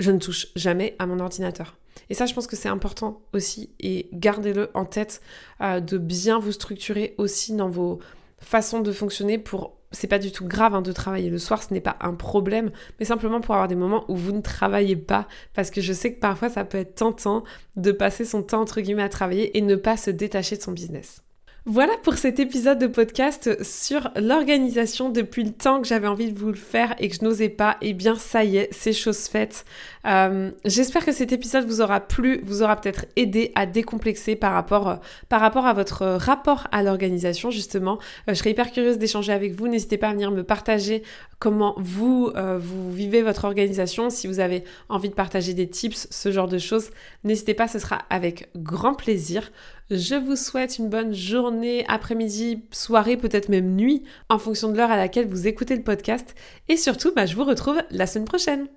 je 0.00 0.10
ne 0.10 0.18
touche 0.18 0.48
jamais 0.56 0.94
à 0.98 1.06
mon 1.06 1.20
ordinateur. 1.20 1.76
Et 2.10 2.14
ça, 2.14 2.26
je 2.26 2.34
pense 2.34 2.46
que 2.46 2.56
c'est 2.56 2.68
important 2.68 3.22
aussi. 3.32 3.70
Et 3.80 4.08
gardez-le 4.12 4.70
en 4.74 4.84
tête 4.84 5.20
euh, 5.60 5.80
de 5.80 5.98
bien 5.98 6.38
vous 6.38 6.52
structurer 6.52 7.14
aussi 7.18 7.54
dans 7.54 7.68
vos 7.68 7.98
façons 8.38 8.80
de 8.80 8.92
fonctionner 8.92 9.38
pour 9.38 9.76
c'est 9.92 10.08
pas 10.08 10.18
du 10.18 10.32
tout 10.32 10.46
grave 10.46 10.74
hein, 10.74 10.82
de 10.82 10.92
travailler 10.92 11.30
le 11.30 11.38
soir, 11.38 11.62
ce 11.62 11.72
n'est 11.72 11.80
pas 11.80 11.96
un 12.00 12.14
problème, 12.14 12.70
mais 12.98 13.06
simplement 13.06 13.40
pour 13.40 13.54
avoir 13.54 13.68
des 13.68 13.76
moments 13.76 14.04
où 14.08 14.16
vous 14.16 14.32
ne 14.32 14.40
travaillez 14.40 14.96
pas, 14.96 15.26
parce 15.54 15.70
que 15.70 15.80
je 15.80 15.92
sais 15.92 16.12
que 16.12 16.20
parfois 16.20 16.50
ça 16.50 16.64
peut 16.64 16.78
être 16.78 16.96
tentant 16.96 17.44
de 17.76 17.92
passer 17.92 18.24
son 18.24 18.42
temps 18.42 18.60
entre 18.60 18.80
guillemets 18.80 19.04
à 19.04 19.08
travailler 19.08 19.56
et 19.56 19.62
ne 19.62 19.76
pas 19.76 19.96
se 19.96 20.10
détacher 20.10 20.56
de 20.56 20.62
son 20.62 20.72
business. 20.72 21.22
Voilà 21.68 21.94
pour 22.04 22.14
cet 22.14 22.38
épisode 22.38 22.78
de 22.78 22.86
podcast 22.86 23.60
sur 23.64 24.12
l'organisation. 24.14 25.10
Depuis 25.10 25.42
le 25.42 25.50
temps 25.50 25.82
que 25.82 25.88
j'avais 25.88 26.06
envie 26.06 26.30
de 26.30 26.38
vous 26.38 26.46
le 26.46 26.54
faire 26.54 26.94
et 27.00 27.08
que 27.08 27.16
je 27.16 27.24
n'osais 27.24 27.48
pas, 27.48 27.76
eh 27.80 27.92
bien 27.92 28.14
ça 28.14 28.44
y 28.44 28.58
est, 28.58 28.68
c'est 28.70 28.92
chose 28.92 29.26
faite. 29.26 29.64
Euh, 30.06 30.52
j'espère 30.64 31.04
que 31.04 31.10
cet 31.10 31.32
épisode 31.32 31.64
vous 31.64 31.80
aura 31.80 31.98
plu, 31.98 32.40
vous 32.44 32.62
aura 32.62 32.80
peut-être 32.80 33.06
aidé 33.16 33.50
à 33.56 33.66
décomplexer 33.66 34.36
par 34.36 34.52
rapport, 34.52 35.00
par 35.28 35.40
rapport 35.40 35.66
à 35.66 35.72
votre 35.72 36.06
rapport 36.06 36.68
à 36.70 36.84
l'organisation 36.84 37.50
justement. 37.50 37.98
Euh, 38.28 38.34
je 38.34 38.34
serais 38.34 38.52
hyper 38.52 38.70
curieuse 38.70 38.98
d'échanger 38.98 39.32
avec 39.32 39.52
vous. 39.52 39.66
N'hésitez 39.66 39.98
pas 39.98 40.10
à 40.10 40.12
venir 40.12 40.30
me 40.30 40.44
partager 40.44 41.02
comment 41.38 41.74
vous, 41.78 42.30
euh, 42.36 42.58
vous 42.58 42.92
vivez 42.92 43.22
votre 43.22 43.44
organisation. 43.44 44.10
Si 44.10 44.26
vous 44.26 44.40
avez 44.40 44.64
envie 44.88 45.08
de 45.08 45.14
partager 45.14 45.54
des 45.54 45.68
tips, 45.68 46.08
ce 46.10 46.32
genre 46.32 46.48
de 46.48 46.58
choses, 46.58 46.90
n'hésitez 47.24 47.54
pas, 47.54 47.68
ce 47.68 47.78
sera 47.78 47.98
avec 48.10 48.48
grand 48.56 48.94
plaisir. 48.94 49.50
Je 49.90 50.14
vous 50.14 50.36
souhaite 50.36 50.78
une 50.78 50.88
bonne 50.88 51.14
journée, 51.14 51.84
après-midi, 51.88 52.64
soirée, 52.72 53.16
peut-être 53.16 53.48
même 53.48 53.76
nuit, 53.76 54.02
en 54.28 54.38
fonction 54.38 54.70
de 54.70 54.76
l'heure 54.76 54.90
à 54.90 54.96
laquelle 54.96 55.28
vous 55.28 55.46
écoutez 55.46 55.76
le 55.76 55.82
podcast. 55.82 56.34
Et 56.68 56.76
surtout, 56.76 57.12
bah, 57.14 57.26
je 57.26 57.36
vous 57.36 57.44
retrouve 57.44 57.80
la 57.90 58.06
semaine 58.06 58.26
prochaine. 58.26 58.68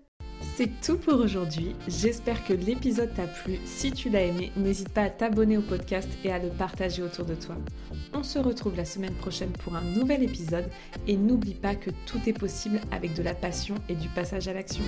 C'est 0.60 0.82
tout 0.82 0.98
pour 0.98 1.22
aujourd'hui. 1.22 1.74
J'espère 1.88 2.44
que 2.44 2.52
l'épisode 2.52 3.14
t'a 3.14 3.28
plu. 3.28 3.60
Si 3.64 3.94
tu 3.94 4.10
l'as 4.10 4.26
aimé, 4.26 4.52
n'hésite 4.58 4.90
pas 4.90 5.04
à 5.04 5.10
t'abonner 5.10 5.58
au 5.58 5.62
podcast 5.62 6.10
et 6.26 6.34
à 6.34 6.38
le 6.38 6.50
partager 6.50 7.02
autour 7.02 7.24
de 7.24 7.34
toi. 7.34 7.56
On 8.14 8.24
se 8.24 8.40
retrouve 8.40 8.76
la 8.76 8.84
semaine 8.84 9.14
prochaine 9.14 9.54
pour 9.64 9.78
un 9.78 9.82
nouvel 9.82 10.22
épisode 10.22 10.70
et 11.08 11.16
n'oublie 11.16 11.54
pas 11.54 11.76
que 11.76 11.92
tout 12.06 12.20
est 12.28 12.38
possible 12.38 12.82
avec 12.92 13.14
de 13.14 13.24
la 13.24 13.36
passion 13.36 13.76
et 13.88 13.96
du 13.96 14.10
passage 14.10 14.50
à 14.50 14.54
l'action. 14.54 14.84